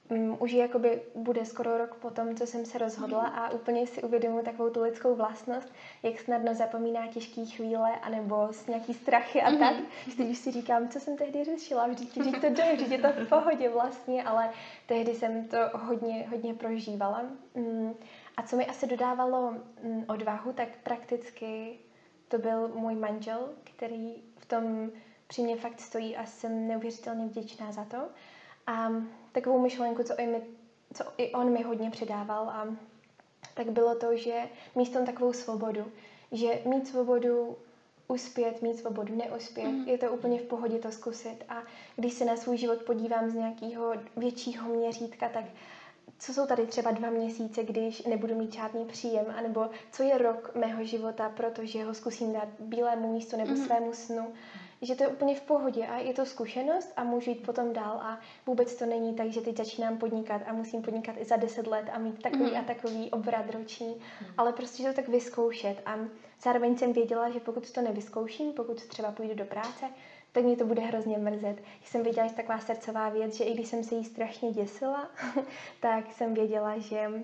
um, 0.09 0.37
už 0.39 0.51
jakoby 0.51 1.01
bude 1.15 1.45
skoro 1.45 1.77
rok 1.77 1.95
po 1.95 2.09
tom, 2.09 2.35
co 2.35 2.47
jsem 2.47 2.65
se 2.65 2.77
rozhodla 2.77 3.21
a 3.21 3.49
úplně 3.49 3.87
si 3.87 4.03
uvědomuji 4.03 4.43
takovou 4.43 4.69
tu 4.69 4.81
lidskou 4.81 5.15
vlastnost, 5.15 5.73
jak 6.03 6.19
snadno 6.19 6.53
zapomíná 6.53 7.07
těžké 7.07 7.45
chvíle 7.45 7.99
anebo 7.99 8.47
s 8.51 8.67
nějaký 8.67 8.93
strachy 8.93 9.41
a 9.41 9.51
tak. 9.51 9.75
Mm-hmm. 9.75 10.17
Teď 10.17 10.29
už 10.29 10.37
si 10.37 10.51
říkám, 10.51 10.89
co 10.89 10.99
jsem 10.99 11.17
tehdy 11.17 11.43
řešila, 11.43 11.87
vždyť, 11.87 12.17
vždyť 12.17 12.41
to 12.41 12.49
jde, 12.49 12.73
vždyť 12.73 12.91
je 12.91 12.97
to 12.97 13.07
v 13.07 13.29
pohodě 13.29 13.69
vlastně, 13.69 14.23
ale 14.23 14.49
tehdy 14.85 15.15
jsem 15.15 15.47
to 15.47 15.57
hodně, 15.73 16.27
hodně 16.29 16.53
prožívala. 16.53 17.23
Um, 17.53 17.95
a 18.37 18.43
co 18.43 18.55
mi 18.55 18.65
asi 18.65 18.87
dodávalo 18.87 19.53
odvahu, 20.07 20.53
tak 20.53 20.69
prakticky 20.83 21.79
to 22.27 22.37
byl 22.37 22.67
můj 22.67 22.95
manžel, 22.95 23.49
který 23.63 24.13
v 24.37 24.45
tom 24.45 24.91
při 25.29 25.41
mě 25.41 25.55
fakt 25.55 25.81
stojí 25.81 26.17
a 26.17 26.25
jsem 26.25 26.67
neuvěřitelně 26.67 27.25
vděčná 27.25 27.71
za 27.71 27.85
to. 27.85 27.97
A 28.67 28.89
takovou 29.31 29.59
myšlenku, 29.59 30.03
co 30.03 30.19
i, 30.19 30.27
mi, 30.27 30.41
co 30.93 31.03
i 31.17 31.31
on 31.31 31.51
mi 31.51 31.63
hodně 31.63 31.91
předával, 31.91 32.49
a 32.49 32.67
tak 33.53 33.71
bylo 33.71 33.95
to, 33.95 34.17
že 34.17 34.49
mít 34.75 34.93
tam 34.93 35.05
takovou 35.05 35.33
svobodu, 35.33 35.91
že 36.31 36.61
mít 36.65 36.87
svobodu 36.87 37.57
uspět, 38.07 38.61
mít 38.61 38.77
svobodu 38.79 39.15
neuspět, 39.15 39.67
mm. 39.67 39.87
je 39.87 39.97
to 39.97 40.11
úplně 40.11 40.39
v 40.39 40.43
pohodě 40.43 40.79
to 40.79 40.91
zkusit. 40.91 41.37
A 41.49 41.63
když 41.95 42.13
se 42.13 42.25
na 42.25 42.35
svůj 42.35 42.57
život 42.57 42.83
podívám 42.83 43.29
z 43.29 43.33
nějakého 43.33 43.93
většího 44.17 44.69
měřítka, 44.69 45.29
tak 45.29 45.45
co 46.19 46.33
jsou 46.33 46.47
tady 46.47 46.65
třeba 46.65 46.91
dva 46.91 47.09
měsíce, 47.09 47.63
když 47.63 48.03
nebudu 48.03 48.35
mít 48.35 48.53
žádný 48.53 48.85
příjem, 48.85 49.25
anebo 49.35 49.69
co 49.91 50.03
je 50.03 50.17
rok 50.17 50.51
mého 50.55 50.83
života, 50.83 51.29
protože 51.29 51.83
ho 51.83 51.93
zkusím 51.93 52.33
dát 52.33 52.47
bílému 52.59 53.13
místu 53.13 53.37
nebo 53.37 53.51
mm. 53.51 53.65
svému 53.65 53.93
snu 53.93 54.33
že 54.81 54.95
to 54.95 55.03
je 55.03 55.09
úplně 55.09 55.35
v 55.35 55.41
pohodě 55.41 55.87
a 55.87 55.97
je 55.97 56.13
to 56.13 56.25
zkušenost 56.25 56.93
a 56.95 57.03
můžu 57.03 57.29
jít 57.29 57.45
potom 57.45 57.73
dál 57.73 57.99
a 58.01 58.19
vůbec 58.45 58.75
to 58.75 58.85
není 58.85 59.15
tak, 59.15 59.31
že 59.31 59.41
teď 59.41 59.57
začínám 59.57 59.97
podnikat 59.97 60.41
a 60.45 60.53
musím 60.53 60.81
podnikat 60.81 61.15
i 61.19 61.25
za 61.25 61.37
deset 61.37 61.67
let 61.67 61.85
a 61.91 61.99
mít 61.99 62.23
takový 62.23 62.51
mm. 62.51 62.57
a 62.57 62.63
takový 62.63 63.11
obrat 63.11 63.49
roční, 63.49 63.87
mm. 63.87 64.27
ale 64.37 64.53
prostě 64.53 64.83
to 64.83 64.93
tak 64.93 65.07
vyzkoušet 65.07 65.81
a 65.85 65.99
zároveň 66.43 66.77
jsem 66.77 66.93
věděla, 66.93 67.29
že 67.29 67.39
pokud 67.39 67.71
to 67.71 67.81
nevyzkouším, 67.81 68.53
pokud 68.53 68.85
třeba 68.85 69.11
půjdu 69.11 69.35
do 69.35 69.45
práce, 69.45 69.85
tak 70.31 70.43
mě 70.43 70.57
to 70.57 70.65
bude 70.65 70.81
hrozně 70.81 71.17
mrzet. 71.17 71.63
Jsem 71.83 72.03
věděla, 72.03 72.27
že 72.27 72.33
taková 72.33 72.59
srdcová 72.59 73.09
věc, 73.09 73.35
že 73.35 73.43
i 73.43 73.53
když 73.53 73.67
jsem 73.67 73.83
se 73.83 73.95
jí 73.95 74.03
strašně 74.05 74.51
děsila, 74.51 75.09
tak 75.79 76.11
jsem 76.11 76.33
věděla, 76.33 76.77
že 76.77 77.23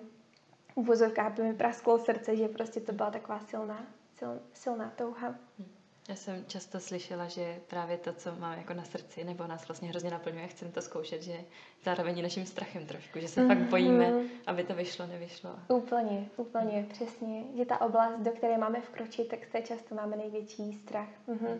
v 0.75 0.85
vozovkách 0.85 1.33
by 1.33 1.43
mi 1.43 1.53
prasklo 1.53 1.99
srdce, 1.99 2.35
že 2.35 2.47
prostě 2.47 2.79
to 2.79 2.91
byla 2.91 3.11
taková 3.11 3.39
silná, 3.39 3.85
sil, 4.17 4.31
silná 4.53 4.93
touha. 4.95 5.27
Hmm. 5.27 5.74
Já 6.09 6.15
jsem 6.15 6.45
často 6.47 6.79
slyšela, 6.79 7.27
že 7.27 7.61
právě 7.67 7.97
to, 7.97 8.13
co 8.13 8.35
mám 8.35 8.57
jako 8.57 8.73
na 8.73 8.83
srdci, 8.83 9.23
nebo 9.23 9.47
nás 9.47 9.67
vlastně 9.67 9.89
hrozně 9.89 10.11
naplňuje, 10.11 10.47
chcem 10.47 10.71
to 10.71 10.81
zkoušet, 10.81 11.23
že 11.23 11.45
zároveň 11.83 12.21
naším 12.23 12.45
strachem 12.45 12.85
trošku, 12.85 13.19
že 13.19 13.27
se 13.27 13.41
mm-hmm. 13.41 13.47
fakt 13.47 13.69
bojíme, 13.69 14.13
aby 14.47 14.63
to 14.63 14.75
vyšlo, 14.75 15.07
nevyšlo. 15.07 15.59
Úplně, 15.67 16.29
úplně, 16.37 16.85
přesně. 16.89 17.43
Že 17.57 17.65
ta 17.65 17.81
oblast, 17.81 18.19
do 18.19 18.31
které 18.31 18.57
máme 18.57 18.81
vkročit, 18.81 19.27
tak 19.27 19.45
z 19.45 19.49
té 19.49 19.61
často 19.61 19.95
máme 19.95 20.17
největší 20.17 20.73
strach. 20.73 21.09
Mm-hmm. 21.27 21.59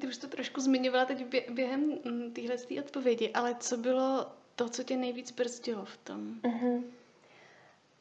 Ty 0.00 0.06
už 0.06 0.16
to 0.16 0.28
trošku 0.28 0.60
zmiňovala 0.60 1.04
teď 1.04 1.50
během 1.50 1.98
mm, 2.04 2.32
téhle 2.32 2.56
odpovědi, 2.80 3.32
ale 3.32 3.54
co 3.54 3.76
bylo 3.76 4.26
to, 4.56 4.68
co 4.68 4.82
tě 4.82 4.96
nejvíc 4.96 5.32
brzdilo 5.32 5.84
v 5.84 5.96
tom? 5.96 6.40
Mm-hmm. 6.42 6.82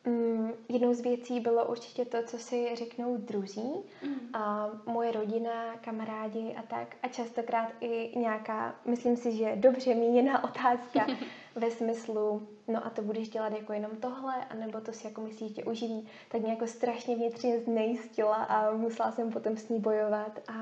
Mm, 0.05 0.53
jednou 0.69 0.93
z 0.93 1.01
věcí 1.01 1.39
bylo 1.39 1.65
určitě 1.65 2.05
to, 2.05 2.17
co 2.23 2.37
si 2.37 2.75
řeknou 2.75 3.17
druzí, 3.17 3.73
mm. 4.03 4.29
a 4.33 4.69
moje 4.85 5.11
rodina, 5.11 5.75
kamarádi 5.81 6.55
a 6.57 6.61
tak. 6.61 6.95
A 7.03 7.07
častokrát 7.07 7.73
i 7.81 8.19
nějaká, 8.19 8.75
myslím 8.85 9.17
si, 9.17 9.31
že 9.31 9.55
dobře 9.55 9.95
míněná 9.95 10.43
otázka 10.49 11.07
ve 11.55 11.71
smyslu, 11.71 12.47
no 12.67 12.85
a 12.85 12.89
to 12.89 13.01
budeš 13.01 13.29
dělat 13.29 13.53
jako 13.53 13.73
jenom 13.73 13.91
tohle, 13.91 14.45
anebo 14.45 14.81
to 14.81 14.93
si 14.93 15.07
jako 15.07 15.21
myslíš, 15.21 15.49
že 15.49 15.55
tě 15.55 15.63
uživí, 15.63 16.07
tak 16.31 16.41
mě 16.41 16.51
jako 16.51 16.67
strašně 16.67 17.15
vnitřně 17.15 17.59
znejistila 17.59 18.35
a 18.35 18.71
musela 18.71 19.11
jsem 19.11 19.31
potom 19.31 19.57
s 19.57 19.69
ní 19.69 19.79
bojovat. 19.79 20.39
A, 20.47 20.53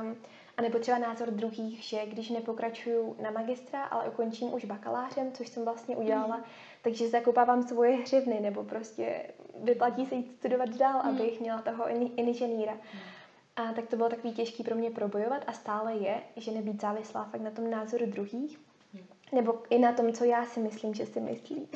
a 0.57 0.61
nebo 0.61 0.79
třeba 0.79 0.97
názor 0.97 1.31
druhých, 1.31 1.83
že 1.83 2.05
když 2.05 2.29
nepokračuju 2.29 3.15
na 3.21 3.31
magistra, 3.31 3.83
ale 3.83 4.09
ukončím 4.09 4.53
už 4.53 4.65
bakalářem, 4.65 5.31
což 5.31 5.47
jsem 5.47 5.65
vlastně 5.65 5.97
udělala, 5.97 6.37
mm 6.37 6.43
takže 6.83 7.09
zakopávám 7.09 7.63
svoje 7.63 7.95
hřivny, 7.95 8.39
nebo 8.39 8.63
prostě 8.63 9.23
vyplatí 9.63 10.05
se 10.05 10.15
jít 10.15 10.35
studovat 10.39 10.69
dál, 10.69 11.01
hmm. 11.01 11.15
abych 11.15 11.39
měla 11.39 11.61
toho 11.61 11.85
inženýra. 12.15 12.71
Hmm. 12.71 13.01
A 13.55 13.73
tak 13.73 13.87
to 13.87 13.95
bylo 13.95 14.09
takový 14.09 14.33
těžký 14.33 14.63
pro 14.63 14.75
mě 14.75 14.91
probojovat 14.91 15.43
a 15.47 15.53
stále 15.53 15.95
je, 15.95 16.21
že 16.37 16.51
nebýt 16.51 16.81
závislá 16.81 17.23
fakt 17.23 17.41
na 17.41 17.51
tom 17.51 17.69
názoru 17.69 18.05
druhých, 18.05 18.59
hmm. 18.93 19.03
nebo 19.31 19.63
i 19.69 19.79
na 19.79 19.93
tom, 19.93 20.13
co 20.13 20.23
já 20.23 20.45
si 20.45 20.59
myslím, 20.59 20.93
že 20.93 21.05
si 21.05 21.19
myslí. 21.19 21.67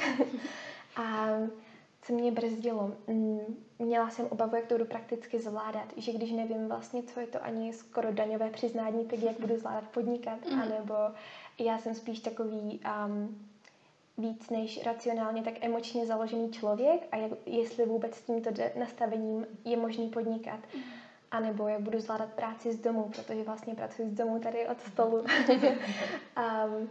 a 0.95 1.27
co 2.07 2.13
mě 2.13 2.31
brzdilo? 2.31 2.91
Mm, 3.07 3.39
měla 3.79 4.09
jsem 4.09 4.27
obavu, 4.29 4.55
jak 4.55 4.65
to 4.65 4.73
budu 4.73 4.85
prakticky 4.85 5.39
zvládat, 5.39 5.93
že 5.97 6.11
když 6.11 6.31
nevím 6.31 6.67
vlastně, 6.67 7.03
co 7.03 7.19
je 7.19 7.27
to 7.27 7.43
ani 7.43 7.73
skoro 7.73 8.13
daňové 8.13 8.49
přiznání, 8.49 9.05
tak 9.05 9.19
jak 9.19 9.39
budu 9.39 9.57
zvládat 9.57 9.83
podnikat, 9.83 10.45
mm. 10.45 10.59
anebo 10.59 10.93
já 11.59 11.77
jsem 11.77 11.95
spíš 11.95 12.19
takový 12.19 12.79
um, 13.05 13.47
víc 14.17 14.49
než 14.49 14.85
racionálně, 14.85 15.43
tak 15.43 15.53
emočně 15.61 16.05
založený 16.05 16.51
člověk 16.51 17.07
a 17.11 17.17
jak, 17.17 17.31
jestli 17.45 17.85
vůbec 17.85 18.15
s 18.15 18.21
tímto 18.21 18.49
nastavením 18.79 19.47
je 19.65 19.77
možný 19.77 20.09
podnikat. 20.09 20.59
Mm. 20.75 20.81
A 21.31 21.39
nebo 21.39 21.67
jak 21.67 21.81
budu 21.81 21.99
zvládat 21.99 22.33
práci 22.33 22.73
z 22.73 22.79
domu, 22.79 23.11
protože 23.15 23.43
vlastně 23.43 23.75
pracuji 23.75 24.09
z 24.09 24.13
domu 24.13 24.39
tady 24.39 24.67
od 24.67 24.81
stolu. 24.81 25.17
um, 26.37 26.89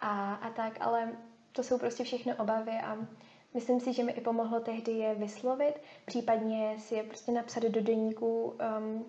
a, 0.00 0.34
a 0.34 0.50
tak, 0.50 0.78
ale 0.80 1.12
to 1.52 1.62
jsou 1.62 1.78
prostě 1.78 2.04
všechno 2.04 2.34
obavy 2.36 2.72
a 2.72 2.98
myslím 3.56 3.80
si, 3.80 3.92
že 3.92 4.04
mi 4.04 4.12
i 4.12 4.20
pomohlo 4.20 4.60
tehdy 4.60 4.92
je 4.92 5.14
vyslovit, 5.14 5.74
případně 6.06 6.76
si 6.78 6.94
je 6.94 7.02
prostě 7.02 7.32
napsat 7.32 7.62
do 7.62 7.82
deníku, 7.82 8.54
um, 8.78 9.04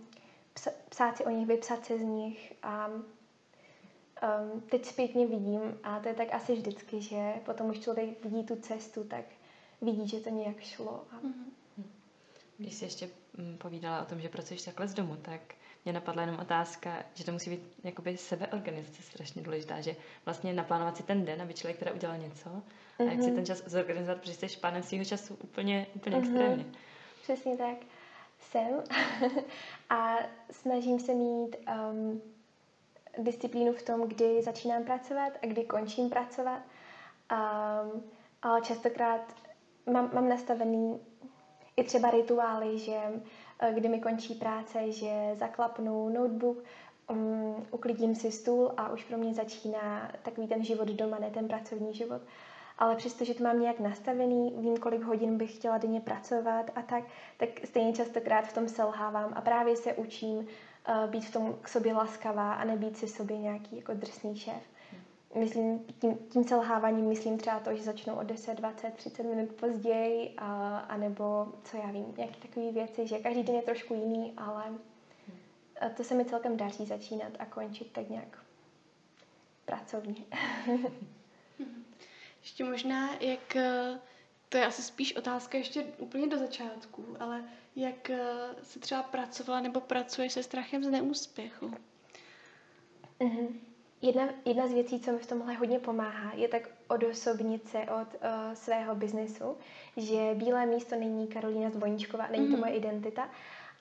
psát 0.90 1.18
si 1.18 1.26
o 1.26 1.30
nich, 1.30 1.48
vypsat 1.48 1.86
se 1.86 1.98
z 1.98 2.02
nich 2.02 2.54
a 2.64 2.88
um, 2.88 4.62
teď 4.62 4.86
zpětně 4.86 5.28
vidím, 5.28 5.80
a 5.84 6.00
to 6.00 6.08
je 6.08 6.14
tak 6.14 6.34
asi 6.34 6.56
vždycky, 6.56 7.02
že 7.02 7.34
potom 7.46 7.70
už 7.70 7.80
člověk 7.80 8.26
vidí 8.26 8.44
tu 8.44 8.56
cestu, 8.56 9.04
tak 9.04 9.26
vidí, 9.82 10.08
že 10.08 10.20
to 10.20 10.30
nějak 10.30 10.60
šlo. 10.60 11.04
A... 11.12 11.16
Mm-hmm. 11.16 11.84
Když 12.58 12.74
jsi 12.74 12.86
ještě 12.86 13.10
mm, 13.38 13.58
povídala 13.58 14.02
o 14.02 14.06
tom, 14.06 14.22
že 14.22 14.30
pracuješ 14.30 14.62
takhle 14.62 14.88
z 14.88 14.94
domu, 14.94 15.16
tak 15.16 15.42
mě 15.88 15.94
napadla 15.94 16.22
jenom 16.22 16.40
otázka, 16.40 17.04
že 17.14 17.26
to 17.26 17.32
musí 17.32 17.50
být 17.50 17.62
jakoby 17.84 18.18
sebeorganizace 18.18 19.02
strašně 19.02 19.42
důležitá, 19.42 19.82
že 19.82 19.96
vlastně 20.26 20.54
naplánovat 20.54 20.98
si 20.98 21.04
ten 21.04 21.26
den, 21.26 21.42
aby 21.42 21.54
člověk 21.54 21.80
teda 21.80 21.94
udělal 21.94 22.18
něco 22.18 22.50
mm-hmm. 22.50 23.08
a 23.08 23.12
jak 23.12 23.22
si 23.22 23.28
mhm. 23.28 23.36
ten 23.36 23.46
čas 23.46 23.64
zorganizovat, 23.66 24.20
protože 24.20 24.34
jsi 24.34 24.48
pánem 24.58 24.84
svého 24.84 25.06
času 25.06 25.38
úplně, 25.44 25.88
úplně 25.96 26.16
mm-hmm. 26.16 26.20
extrémně. 26.20 26.66
Přesně 27.24 27.58
tak. 27.58 27.78
Jsem 28.40 28.84
a 29.90 30.16
snažím 30.52 31.00
se 31.00 31.14
mít 31.14 31.56
um, 31.92 32.22
disciplínu 33.18 33.74
v 33.74 33.84
tom, 33.84 34.08
kdy 34.08 34.42
začínám 34.42 34.84
pracovat 34.84 35.34
a 35.44 35.46
kdy 35.46 35.64
končím 35.64 36.10
pracovat. 36.10 36.62
Um, 37.32 38.04
ale 38.42 38.62
častokrát 38.62 39.36
mám, 39.92 40.10
mám 40.14 40.30
nastavený 40.30 41.00
i 41.78 41.84
třeba 41.84 42.12
rituály, 42.12 42.80
že 42.80 42.98
kdy 43.74 43.90
mi 43.90 44.00
končí 44.00 44.36
práce, 44.36 44.92
že 44.92 45.32
zaklapnu 45.34 46.10
notebook, 46.10 46.58
um, 47.10 47.66
uklidím 47.72 48.16
si 48.16 48.32
stůl 48.32 48.72
a 48.78 48.92
už 48.92 49.04
pro 49.04 49.18
mě 49.18 49.34
začíná 49.34 50.12
takový 50.24 50.48
ten 50.48 50.64
život 50.64 50.88
doma, 50.88 51.20
ne 51.20 51.30
ten 51.30 51.48
pracovní 51.48 51.94
život. 51.94 52.22
Ale 52.80 52.96
přestože 52.96 53.34
to 53.34 53.44
mám 53.44 53.60
nějak 53.62 53.80
nastavený, 53.80 54.54
vím, 54.58 54.78
kolik 54.78 55.02
hodin 55.02 55.38
bych 55.38 55.56
chtěla 55.56 55.78
denně 55.78 56.02
pracovat 56.02 56.72
a 56.76 56.82
tak, 56.82 57.04
tak 57.38 57.50
stejně 57.66 57.94
častokrát 57.94 58.46
v 58.46 58.54
tom 58.54 58.68
selhávám 58.68 59.34
a 59.36 59.42
právě 59.42 59.76
se 59.76 59.94
učím 59.94 60.38
uh, 60.38 60.46
být 61.10 61.26
v 61.26 61.34
tom 61.34 61.58
k 61.62 61.68
sobě 61.68 61.94
laskavá 61.94 62.54
a 62.54 62.66
nebýt 62.66 62.98
si 62.98 63.08
sobě 63.08 63.38
nějaký 63.38 63.78
jako 63.78 63.94
drsný 63.94 64.36
šéf. 64.36 64.64
Myslím, 65.38 65.86
tím, 66.02 66.18
tím 66.18 66.44
selháváním 66.44 67.06
myslím 67.06 67.38
třeba 67.38 67.60
to, 67.60 67.76
že 67.76 67.84
začnu 67.84 68.16
o 68.16 68.24
10, 68.24 68.56
20, 68.56 68.94
30 68.94 69.24
minut 69.24 69.54
později, 69.54 70.34
a, 70.38 70.78
a 70.78 70.98
nebo 70.98 71.54
co 71.64 71.78
já 71.78 71.92
vím, 71.92 72.14
nějaké 72.18 72.36
takové 72.42 72.72
věci, 72.72 73.08
že 73.08 73.20
každý 73.20 73.44
den 73.44 73.56
je 73.56 73.62
trošku 73.62 73.94
jiný, 73.94 74.34
ale 74.38 74.64
to 75.96 76.04
se 76.04 76.16
mi 76.16 76.26
celkem 76.26 76.58
daří 76.58 76.86
začínat 76.86 77.34
a 77.40 77.46
končit 77.46 77.92
tak 77.92 78.10
nějak 78.10 78.44
pracovně. 79.66 80.16
Ještě 82.42 82.64
možná, 82.64 83.10
jak 83.20 83.56
eh, 83.56 84.00
to 84.50 84.58
je 84.58 84.66
asi 84.66 84.82
spíš 84.82 85.16
otázka 85.16 85.58
ještě 85.58 85.84
úplně 85.98 86.28
do 86.28 86.38
začátku, 86.38 87.06
ale 87.20 87.44
jak 87.76 88.12
se 88.64 88.80
třeba 88.80 89.04
pracovala 89.04 89.62
nebo 89.62 89.82
pracuje 89.82 90.30
se 90.30 90.44
strachem 90.44 90.84
z 90.84 90.90
neúspěchu? 90.90 91.72
Mm-hmm. 93.20 93.48
Jedna, 94.02 94.30
jedna 94.46 94.68
z 94.68 94.74
věcí, 94.74 95.00
co 95.00 95.12
mi 95.12 95.18
v 95.18 95.28
tomhle 95.28 95.54
hodně 95.54 95.80
pomáhá, 95.80 96.32
je 96.36 96.48
tak 96.48 96.70
odosobnit 96.88 97.68
se 97.68 97.80
od 97.80 98.08
uh, 98.14 98.54
svého 98.54 98.96
biznesu, 98.96 99.58
že 99.98 100.34
bílé 100.34 100.66
místo 100.66 100.96
není 100.96 101.28
Karolína 101.28 101.70
Zvoničková, 101.70 102.28
není 102.28 102.46
mm-hmm. 102.46 102.52
to 102.52 102.58
mhm. 102.58 102.60
moje 102.60 102.74
identita, 102.74 103.30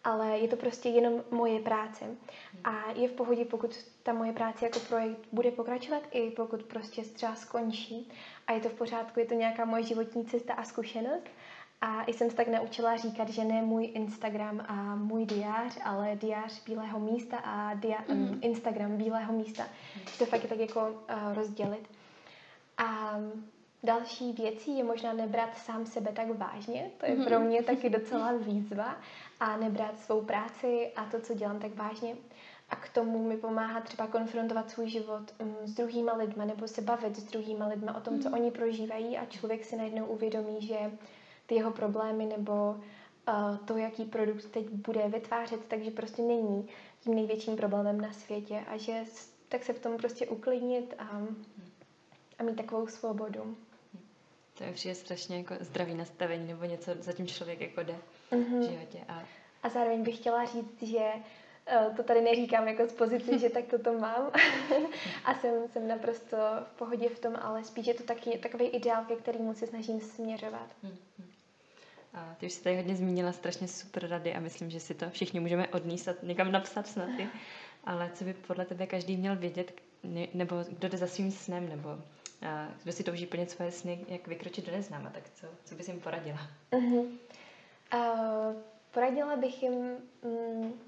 ale 0.04 0.38
je 0.38 0.48
to 0.48 0.56
prostě 0.56 0.88
jenom 0.88 1.24
moje 1.30 1.60
práce. 1.60 2.04
A 2.64 2.90
je 2.94 3.08
v 3.08 3.12
pohodě, 3.12 3.44
pokud 3.44 3.84
ta 4.02 4.12
moje 4.12 4.32
práce 4.32 4.64
jako 4.64 4.78
projekt 4.80 5.18
bude 5.32 5.50
pokračovat, 5.50 6.02
i 6.10 6.30
pokud 6.30 6.62
prostě 6.62 7.02
třeba 7.02 7.34
skončí. 7.34 8.08
A 8.46 8.52
je 8.52 8.60
to 8.60 8.68
v 8.68 8.74
pořádku, 8.74 9.20
je 9.20 9.26
to 9.26 9.34
nějaká 9.34 9.64
moje 9.64 9.82
životní 9.82 10.24
cesta 10.24 10.54
a 10.54 10.64
zkušenost. 10.64 11.24
A 11.80 12.10
jsem 12.10 12.30
se 12.30 12.36
tak 12.36 12.48
naučila 12.48 12.96
říkat, 12.96 13.28
že 13.28 13.44
ne 13.44 13.62
můj 13.62 13.90
Instagram 13.94 14.64
a 14.68 14.94
můj 14.94 15.26
diář, 15.26 15.78
ale 15.84 16.16
diář 16.16 16.64
Bílého 16.64 17.00
místa 17.00 17.36
a 17.36 17.74
dia- 17.74 18.14
mm. 18.14 18.38
Instagram 18.42 18.96
Bílého 18.96 19.32
místa. 19.32 19.62
Mm. 19.96 20.02
To 20.18 20.26
fakt 20.26 20.42
je 20.42 20.48
tak 20.48 20.58
jako 20.58 20.88
uh, 20.88 21.34
rozdělit. 21.34 21.88
A 22.78 23.18
další 23.82 24.32
věcí 24.32 24.78
je 24.78 24.84
možná 24.84 25.12
nebrat 25.12 25.56
sám 25.56 25.86
sebe 25.86 26.12
tak 26.12 26.38
vážně. 26.38 26.90
To 26.98 27.06
je 27.06 27.14
mm. 27.14 27.24
pro 27.24 27.40
mě 27.40 27.62
taky 27.62 27.90
docela 27.90 28.32
výzva. 28.32 28.96
A 29.40 29.56
nebrat 29.56 29.98
svou 29.98 30.20
práci 30.20 30.92
a 30.96 31.04
to, 31.04 31.20
co 31.20 31.34
dělám, 31.34 31.58
tak 31.58 31.74
vážně. 31.74 32.16
A 32.70 32.76
k 32.76 32.88
tomu 32.88 33.28
mi 33.28 33.36
pomáhá 33.36 33.80
třeba 33.80 34.06
konfrontovat 34.06 34.70
svůj 34.70 34.88
život 34.88 35.34
um, 35.40 35.56
s 35.64 35.74
druhýma 35.74 36.16
lidma 36.16 36.44
nebo 36.44 36.68
se 36.68 36.82
bavit 36.82 37.16
s 37.16 37.24
druhýma 37.24 37.66
lidma 37.66 37.96
o 37.96 38.00
tom, 38.00 38.20
co 38.20 38.30
oni 38.30 38.50
prožívají 38.50 39.18
a 39.18 39.24
člověk 39.24 39.64
si 39.64 39.76
najednou 39.76 40.04
uvědomí, 40.06 40.66
že 40.66 40.76
ty 41.46 41.54
jeho 41.54 41.70
problémy 41.70 42.26
nebo 42.26 42.76
uh, 43.28 43.56
to, 43.56 43.76
jaký 43.76 44.04
produkt 44.04 44.46
teď 44.46 44.68
bude 44.68 45.08
vytvářet, 45.08 45.64
takže 45.68 45.90
prostě 45.90 46.22
není 46.22 46.68
tím 47.00 47.14
největším 47.14 47.56
problémem 47.56 48.00
na 48.00 48.12
světě 48.12 48.64
a 48.68 48.76
že 48.76 49.04
tak 49.48 49.64
se 49.64 49.72
v 49.72 49.78
tom 49.78 49.96
prostě 49.96 50.26
uklidnit 50.26 50.94
a, 50.98 51.22
a 52.38 52.42
mít 52.42 52.56
takovou 52.56 52.86
svobodu. 52.86 53.56
To 54.58 54.64
je 54.64 54.72
přijde 54.72 54.94
strašně 54.94 55.36
jako 55.36 55.54
zdravý 55.60 55.94
nastavení 55.94 56.46
nebo 56.46 56.64
něco, 56.64 56.90
za 57.00 57.12
tím 57.12 57.26
člověk 57.26 57.60
jako 57.60 57.82
jde 57.82 57.98
mm-hmm. 58.32 58.58
v 58.58 58.70
životě. 58.70 58.98
A... 59.08 59.22
a 59.62 59.68
zároveň 59.68 60.02
bych 60.02 60.16
chtěla 60.16 60.44
říct, 60.44 60.82
že 60.82 61.12
eh, 61.66 61.90
to 61.96 62.02
tady 62.02 62.20
neříkám 62.20 62.68
jako 62.68 62.86
z 62.86 62.92
pozice, 62.92 63.38
že 63.38 63.50
tak 63.50 63.64
toto 63.64 63.92
mám 63.92 64.30
a 65.24 65.34
jsem, 65.34 65.68
jsem 65.68 65.88
naprosto 65.88 66.36
v 66.62 66.78
pohodě 66.78 67.08
v 67.08 67.18
tom, 67.18 67.36
ale 67.42 67.64
spíš 67.64 67.86
je 67.86 67.94
to 67.94 68.02
taky, 68.02 68.38
takový 68.38 68.64
ideál, 68.64 69.04
ke 69.04 69.16
kterému 69.16 69.54
se 69.54 69.66
snažím 69.66 70.00
směřovat. 70.00 70.70
Mm-hmm. 70.84 71.25
A 72.16 72.34
ty 72.38 72.46
už 72.46 72.52
jsi 72.52 72.62
tady 72.62 72.76
hodně 72.76 72.96
zmínila 72.96 73.32
strašně 73.32 73.68
super 73.68 74.08
rady 74.08 74.34
a 74.34 74.40
myslím, 74.40 74.70
že 74.70 74.80
si 74.80 74.94
to 74.94 75.10
všichni 75.10 75.40
můžeme 75.40 75.68
odníst 75.68 76.08
a 76.08 76.14
někam 76.22 76.52
napsat 76.52 76.86
snad. 76.86 77.08
Ale 77.84 78.10
co 78.14 78.24
by 78.24 78.34
podle 78.34 78.64
tebe 78.64 78.86
každý 78.86 79.16
měl 79.16 79.36
vědět, 79.36 79.80
nebo 80.34 80.56
kdo 80.68 80.88
jde 80.88 80.98
za 80.98 81.06
svým 81.06 81.30
snem, 81.30 81.68
nebo 81.68 81.98
a, 82.42 82.68
kdo 82.82 82.92
si 82.92 83.04
touží 83.04 83.26
plnit 83.26 83.50
svoje 83.50 83.72
sny, 83.72 84.04
jak 84.08 84.28
vykročit 84.28 84.66
do 84.66 84.72
neznáma, 84.72 85.10
tak 85.10 85.22
co, 85.34 85.46
co 85.64 85.74
bys 85.74 85.88
jim 85.88 86.00
poradila? 86.00 86.38
Uh-huh. 86.72 87.06
Uh, 87.94 88.56
poradila 88.90 89.36
bych 89.36 89.62
jim, 89.62 89.96
um, 90.20 90.80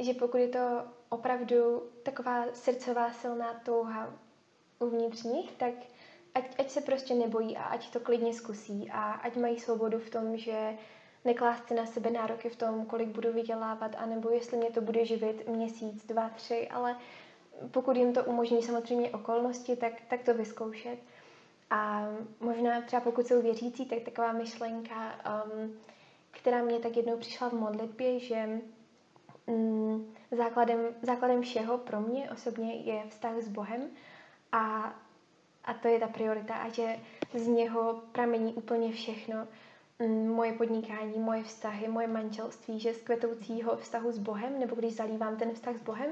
že 0.00 0.14
pokud 0.14 0.36
je 0.36 0.48
to 0.48 0.82
opravdu 1.08 1.82
taková 2.02 2.44
srdcová 2.54 3.12
silná 3.12 3.54
touha 3.54 4.12
uvnitř 4.78 5.22
nich, 5.22 5.52
tak 5.52 5.74
ať, 6.34 6.60
ať 6.60 6.70
se 6.70 6.80
prostě 6.80 7.14
nebojí 7.14 7.56
a 7.56 7.62
ať 7.62 7.90
to 7.90 8.00
klidně 8.00 8.34
zkusí 8.34 8.90
a 8.92 9.12
ať 9.12 9.36
mají 9.36 9.60
svobodu 9.60 9.98
v 9.98 10.10
tom, 10.10 10.36
že 10.36 10.74
neklást 11.24 11.68
si 11.68 11.74
na 11.74 11.86
sebe 11.86 12.10
nároky 12.10 12.48
v 12.48 12.56
tom, 12.56 12.86
kolik 12.86 13.08
budu 13.08 13.32
vydělávat, 13.32 13.94
anebo 13.98 14.30
jestli 14.30 14.56
mě 14.56 14.70
to 14.70 14.80
bude 14.80 15.04
živit 15.04 15.48
měsíc, 15.48 16.06
dva, 16.06 16.28
tři, 16.28 16.68
ale 16.68 16.96
pokud 17.70 17.96
jim 17.96 18.12
to 18.12 18.24
umožní 18.24 18.62
samozřejmě 18.62 19.10
okolnosti, 19.10 19.76
tak, 19.76 19.92
tak 20.08 20.22
to 20.22 20.34
vyzkoušet. 20.34 20.98
A 21.70 22.08
možná 22.40 22.80
třeba 22.80 23.00
pokud 23.02 23.26
jsou 23.26 23.42
věřící, 23.42 23.86
tak 23.86 24.02
taková 24.02 24.32
myšlenka, 24.32 25.14
um, 25.52 25.72
která 26.30 26.62
mě 26.62 26.78
tak 26.78 26.96
jednou 26.96 27.16
přišla 27.16 27.48
v 27.48 27.52
modlitbě, 27.52 28.20
že 28.20 28.60
um, 29.46 30.14
základem, 30.30 30.80
základem 31.02 31.42
všeho 31.42 31.78
pro 31.78 32.00
mě 32.00 32.30
osobně 32.30 32.74
je 32.74 33.02
vztah 33.08 33.36
s 33.38 33.48
Bohem 33.48 33.90
a, 34.52 34.94
a 35.68 35.74
to 35.74 35.88
je 35.88 35.98
ta 36.00 36.08
priorita 36.08 36.54
a 36.54 36.68
že 36.68 36.96
z 37.34 37.46
něho 37.46 38.02
pramení 38.12 38.54
úplně 38.54 38.92
všechno. 38.92 39.46
Um, 39.98 40.28
moje 40.28 40.52
podnikání, 40.52 41.18
moje 41.18 41.42
vztahy, 41.42 41.88
moje 41.88 42.06
manželství, 42.06 42.80
že 42.80 42.94
z 42.94 43.02
kvetoucího 43.02 43.76
vztahu 43.76 44.12
s 44.12 44.18
Bohem, 44.18 44.60
nebo 44.60 44.76
když 44.76 44.94
zalívám 44.94 45.36
ten 45.36 45.52
vztah 45.54 45.76
s 45.76 45.82
Bohem, 45.82 46.10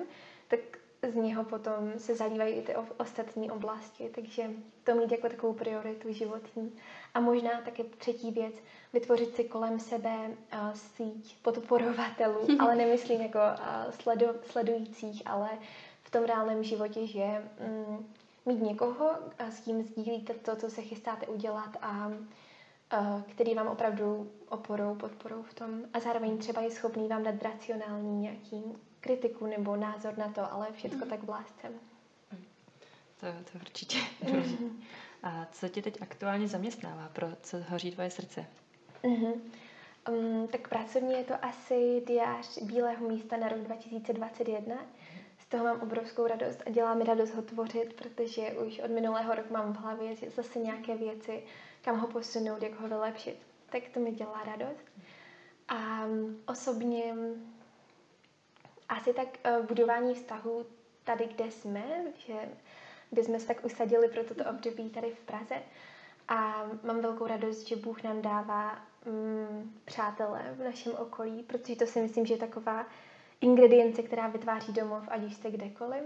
tak 0.48 0.60
z 1.02 1.14
něho 1.14 1.44
potom 1.44 1.92
se 1.98 2.14
zalívají 2.14 2.54
i 2.54 2.62
ty 2.62 2.74
ostatní 2.96 3.50
oblasti, 3.50 4.10
takže 4.14 4.50
to 4.84 4.94
mít 4.94 5.12
jako 5.12 5.28
takovou 5.28 5.52
prioritu 5.52 6.12
životní. 6.12 6.72
A 7.14 7.20
možná 7.20 7.60
také 7.64 7.84
třetí 7.84 8.30
věc, 8.30 8.54
vytvořit 8.92 9.36
si 9.36 9.44
kolem 9.44 9.80
sebe 9.80 10.16
uh, 10.28 10.72
síť 10.72 11.36
podporovatelů, 11.42 12.40
ale 12.58 12.76
nemyslím 12.76 13.20
jako 13.20 13.38
uh, 13.38 13.90
sledu, 13.90 14.26
sledujících, 14.50 15.22
ale 15.26 15.50
v 16.02 16.10
tom 16.10 16.24
reálném 16.24 16.62
životě, 16.62 17.06
že 17.06 17.24
um, 17.68 18.06
mít 18.46 18.62
někoho, 18.62 19.10
s 19.38 19.60
kým 19.60 19.82
sdílíte 19.82 20.34
to, 20.34 20.56
co 20.56 20.70
se 20.70 20.82
chystáte 20.82 21.26
udělat 21.26 21.76
a 21.82 22.10
který 23.30 23.54
vám 23.54 23.66
opravdu 23.68 24.30
oporou, 24.48 24.94
podporou 24.94 25.42
v 25.42 25.54
tom 25.54 25.82
a 25.92 26.00
zároveň 26.00 26.38
třeba 26.38 26.62
je 26.62 26.70
schopný 26.70 27.08
vám 27.08 27.22
dát 27.22 27.42
racionální 27.42 28.20
nějaký 28.20 28.62
kritiku 29.00 29.46
nebo 29.46 29.76
názor 29.76 30.18
na 30.18 30.28
to, 30.28 30.52
ale 30.52 30.68
všechno 30.72 31.04
mm. 31.04 31.10
tak 31.10 31.22
v 31.22 31.28
lásce. 31.28 31.68
To, 33.20 33.26
to 33.52 33.58
určitě. 33.58 33.98
A 35.22 35.46
co 35.52 35.68
tě 35.68 35.82
teď 35.82 36.02
aktuálně 36.02 36.48
zaměstnává? 36.48 37.08
Pro 37.12 37.28
co 37.42 37.56
hoří 37.68 37.90
tvoje 37.90 38.10
srdce? 38.10 38.46
Mm-hmm. 39.02 39.32
Um, 40.08 40.48
tak 40.48 40.68
pracovně 40.68 41.16
je 41.16 41.24
to 41.24 41.44
asi 41.44 42.02
diář 42.06 42.58
Bílého 42.62 43.08
místa 43.08 43.36
na 43.36 43.48
rok 43.48 43.58
2021. 43.58 44.76
Toho 45.56 45.68
mám 45.68 45.80
obrovskou 45.80 46.26
radost 46.26 46.62
a 46.66 46.70
dělá 46.70 46.94
mi 46.94 47.04
radost 47.04 47.34
ho 47.34 47.42
tvořit, 47.42 47.92
protože 47.94 48.50
už 48.50 48.78
od 48.78 48.90
minulého 48.90 49.34
roku 49.34 49.52
mám 49.52 49.72
v 49.72 49.76
hlavě 49.76 50.14
zase 50.36 50.58
nějaké 50.58 50.96
věci, 50.96 51.42
kam 51.82 51.98
ho 51.98 52.08
posunout, 52.08 52.62
jak 52.62 52.80
ho 52.80 52.88
vylepšit. 52.88 53.36
Tak 53.70 53.82
to 53.94 54.00
mi 54.00 54.12
dělá 54.12 54.42
radost. 54.44 54.84
A 55.68 56.04
um, 56.06 56.42
osobně 56.46 57.14
asi 58.88 59.12
tak 59.14 59.28
uh, 59.58 59.66
budování 59.66 60.14
vztahu 60.14 60.66
tady, 61.04 61.26
kde 61.26 61.50
jsme, 61.50 61.84
že, 62.26 62.34
kde 63.10 63.24
jsme 63.24 63.40
se 63.40 63.46
tak 63.46 63.64
usadili 63.64 64.08
pro 64.08 64.24
toto 64.24 64.50
období 64.50 64.90
tady 64.90 65.10
v 65.10 65.20
Praze. 65.20 65.62
A 66.28 66.64
mám 66.82 67.00
velkou 67.00 67.26
radost, 67.26 67.66
že 67.68 67.76
Bůh 67.76 68.02
nám 68.02 68.22
dává 68.22 68.78
um, 69.06 69.74
přátelé 69.84 70.54
v 70.58 70.64
našem 70.64 70.92
okolí, 70.94 71.42
protože 71.42 71.76
to 71.76 71.86
si 71.86 72.00
myslím, 72.00 72.26
že 72.26 72.34
je 72.34 72.38
taková 72.38 72.86
ingredience, 73.40 74.02
která 74.02 74.28
vytváří 74.28 74.72
domov, 74.72 75.04
ať 75.08 75.24
už 75.24 75.34
jste 75.34 75.50
kdekoliv, 75.50 76.02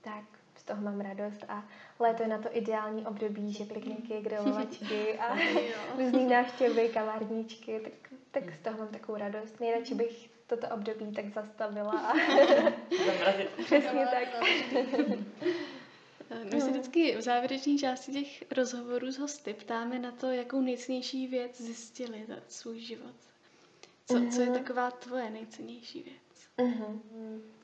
tak 0.00 0.24
z 0.56 0.64
toho 0.64 0.82
mám 0.82 1.00
radost 1.00 1.44
a 1.48 1.68
léto 1.98 2.22
je 2.22 2.28
na 2.28 2.38
to 2.38 2.48
ideální 2.52 3.06
období, 3.06 3.52
že 3.52 3.64
pikniky, 3.64 4.20
grilovačky 4.20 5.18
a 5.18 5.36
různý 5.98 6.26
návštěvy, 6.26 6.88
kavárničky, 6.88 7.80
tak, 7.80 7.92
tak 8.30 8.54
z 8.54 8.58
toho 8.58 8.78
mám 8.78 8.88
takovou 8.88 9.18
radost. 9.18 9.60
Nejradši 9.60 9.94
bych 9.94 10.30
toto 10.46 10.68
období 10.74 11.12
tak 11.12 11.28
zastavila. 11.28 11.92
A... 11.92 12.12
Přesně 13.64 14.06
tak. 14.06 14.44
My 16.52 16.60
se 16.60 16.70
vždycky 16.70 17.16
v 17.16 17.20
závěrečné 17.20 17.78
části 17.78 18.12
těch 18.12 18.52
rozhovorů 18.52 19.12
s 19.12 19.18
hosty 19.18 19.54
ptáme 19.54 19.98
na 19.98 20.12
to, 20.12 20.30
jakou 20.30 20.60
nejcennější 20.60 21.26
věc 21.26 21.60
zjistili 21.60 22.24
za 22.28 22.36
svůj 22.48 22.80
život. 22.80 23.14
Co, 24.06 24.14
co 24.30 24.40
je 24.40 24.46
mhm. 24.46 24.58
taková 24.58 24.90
tvoje 24.90 25.30
nejcennější 25.30 26.02
věc? 26.02 26.23
Uh-huh. 26.58 27.00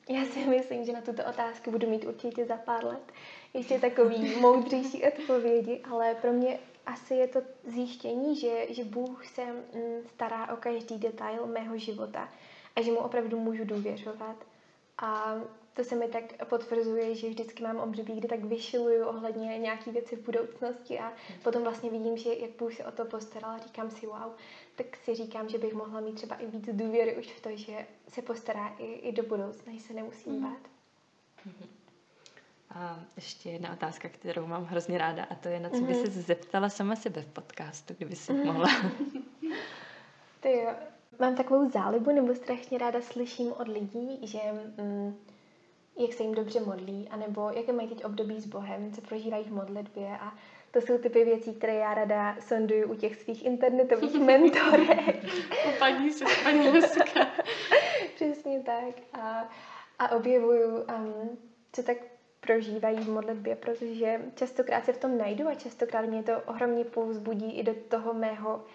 Já 0.09 0.25
si 0.25 0.39
myslím, 0.39 0.85
že 0.85 0.93
na 0.93 1.01
tuto 1.01 1.25
otázku 1.25 1.71
budu 1.71 1.89
mít 1.89 2.05
určitě 2.05 2.45
za 2.45 2.55
pár 2.57 2.85
let 2.85 3.11
ještě 3.53 3.79
takový 3.79 4.35
moudřejší 4.39 5.03
odpovědi, 5.03 5.81
ale 5.91 6.15
pro 6.15 6.33
mě 6.33 6.59
asi 6.85 7.13
je 7.13 7.27
to 7.27 7.41
zjištění, 7.63 8.35
že, 8.35 8.73
že 8.73 8.83
Bůh 8.83 9.25
se 9.25 9.45
mm, 9.45 10.07
stará 10.07 10.53
o 10.53 10.57
každý 10.57 10.97
detail 10.97 11.45
mého 11.47 11.77
života 11.77 12.29
a 12.75 12.81
že 12.81 12.91
mu 12.91 12.97
opravdu 12.97 13.39
můžu 13.39 13.65
důvěřovat. 13.65 14.35
A 14.97 15.35
to 15.73 15.83
se 15.83 15.95
mi 15.95 16.07
tak 16.07 16.45
potvrzuje, 16.45 17.15
že 17.15 17.29
vždycky 17.29 17.63
mám 17.63 17.77
období, 17.77 18.13
kdy 18.13 18.27
tak 18.27 18.43
vyšiluju 18.43 19.05
ohledně 19.05 19.57
nějaký 19.57 19.91
věci 19.91 20.15
v 20.15 20.25
budoucnosti 20.25 20.99
a 20.99 21.13
potom 21.43 21.63
vlastně 21.63 21.89
vidím, 21.89 22.17
že 22.17 22.33
jak 22.33 22.51
Bůh 22.51 22.73
se 22.73 22.85
o 22.85 22.91
to 22.91 23.05
postaral, 23.05 23.59
říkám 23.59 23.91
si 23.91 24.05
wow, 24.07 24.31
tak 24.75 24.95
si 24.95 25.15
říkám, 25.15 25.49
že 25.49 25.57
bych 25.57 25.73
mohla 25.73 25.99
mít 25.99 26.15
třeba 26.15 26.35
i 26.35 26.47
víc 26.47 26.69
důvěry 26.71 27.17
už 27.17 27.27
v 27.27 27.41
to, 27.41 27.49
že 27.55 27.87
se 28.07 28.21
postará 28.21 28.75
i, 28.77 28.85
i 28.85 29.11
do 29.11 29.23
budoucna, 29.23 29.73
že 29.73 29.79
se 29.79 29.93
nemusím 29.93 30.33
mm. 30.33 30.43
bát. 30.43 30.61
Mm-hmm. 31.47 31.67
A 32.69 32.99
ještě 33.15 33.49
jedna 33.49 33.73
otázka, 33.73 34.09
kterou 34.09 34.47
mám 34.47 34.65
hrozně 34.65 34.97
ráda, 34.97 35.23
a 35.23 35.35
to 35.35 35.49
je, 35.49 35.59
na 35.59 35.69
co 35.69 35.81
by 35.81 35.93
mm-hmm. 35.93 36.11
se 36.11 36.21
zeptala 36.21 36.69
sama 36.69 36.95
sebe 36.95 37.21
v 37.21 37.27
podcastu, 37.27 37.93
kdyby 37.93 38.15
si 38.15 38.33
mm-hmm. 38.33 38.45
mohla. 38.45 38.67
Ty 40.39 40.51
jo, 40.51 40.73
mám 41.19 41.35
takovou 41.35 41.69
zálibu, 41.69 42.11
nebo 42.11 42.35
strašně 42.35 42.77
ráda 42.77 43.01
slyším 43.01 43.51
od 43.51 43.67
lidí, 43.67 44.27
že 44.27 44.39
mm, 44.77 45.17
jak 45.97 46.13
se 46.13 46.23
jim 46.23 46.35
dobře 46.35 46.59
modlí, 46.59 47.07
anebo 47.09 47.49
jaké 47.49 47.73
mají 47.73 47.87
teď 47.87 48.05
období 48.05 48.41
s 48.41 48.45
Bohem, 48.45 48.93
co 48.93 49.01
prožívají 49.01 49.43
v 49.43 49.51
modlitbě 49.51 50.17
a 50.17 50.33
to 50.71 50.81
jsou 50.81 50.97
typy 50.97 51.25
věcí, 51.25 51.53
které 51.53 51.73
já 51.73 51.93
rada 51.93 52.35
sonduju 52.39 52.91
u 52.91 52.95
těch 52.95 53.15
svých 53.15 53.45
internetových 53.45 54.19
mentorek. 54.19 55.23
u 55.67 55.79
paní 55.79 56.11
se 56.11 56.25
paní 56.43 56.67
Přesně 58.15 58.59
tak. 58.59 59.21
A, 59.21 59.49
a 59.99 60.15
objevuju, 60.15 60.77
um, 60.77 61.37
co 61.71 61.83
tak 61.83 61.97
prožívají 62.39 62.97
v 62.97 63.09
modlitbě, 63.09 63.55
protože 63.55 64.21
častokrát 64.35 64.85
se 64.85 64.93
v 64.93 64.97
tom 64.97 65.17
najdu 65.17 65.47
a 65.47 65.55
častokrát 65.55 66.05
mě 66.05 66.23
to 66.23 66.41
ohromně 66.45 66.85
povzbudí 66.85 67.59
i 67.59 67.63
do 67.63 67.73
toho 67.73 68.13
mého 68.13 68.65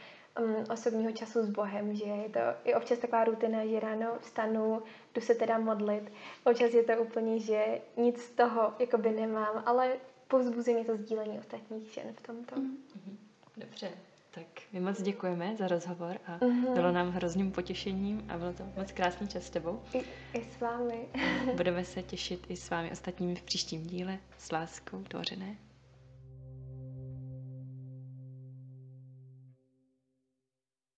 um, 0.40 0.64
osobního 0.72 1.12
času 1.12 1.42
s 1.42 1.50
Bohem, 1.50 1.94
že 1.94 2.04
je 2.04 2.28
to 2.28 2.40
i 2.64 2.74
občas 2.74 2.98
taková 2.98 3.24
rutina, 3.24 3.66
že 3.66 3.80
ráno 3.80 4.06
vstanu, 4.20 4.82
jdu 5.14 5.20
se 5.20 5.34
teda 5.34 5.58
modlit. 5.58 6.12
Občas 6.44 6.74
je 6.74 6.82
to 6.82 6.92
úplně, 6.92 7.40
že 7.40 7.80
nic 7.96 8.22
z 8.22 8.30
toho 8.30 8.74
jakoby 8.78 9.10
nemám, 9.10 9.62
ale 9.66 9.92
povzbuzuje 10.28 10.76
mě 10.76 10.84
to 10.84 10.96
sdílení 10.96 11.38
ostatních 11.38 11.92
žen 11.92 12.12
v 12.12 12.20
tomto. 12.26 12.54
Mm-hmm. 12.56 13.16
Dobře, 13.56 13.90
tak 14.30 14.46
my 14.72 14.80
moc 14.80 15.02
děkujeme 15.02 15.56
za 15.56 15.68
rozhovor 15.68 16.18
a 16.26 16.38
mm-hmm. 16.38 16.74
bylo 16.74 16.92
nám 16.92 17.10
hrozným 17.10 17.52
potěšením 17.52 18.24
a 18.28 18.38
bylo 18.38 18.52
to 18.52 18.62
moc 18.76 18.92
krásný 18.92 19.28
čas 19.28 19.42
s 19.44 19.50
tebou. 19.50 19.82
I, 19.94 20.02
i 20.34 20.44
s 20.44 20.60
vámi. 20.60 21.08
Budeme 21.54 21.84
se 21.84 22.02
těšit 22.02 22.46
i 22.48 22.56
s 22.56 22.70
vámi 22.70 22.90
ostatními 22.90 23.34
v 23.34 23.42
příštím 23.42 23.82
díle 23.86 24.18
s 24.38 24.52
láskou 24.52 25.02
tvořené. 25.02 25.56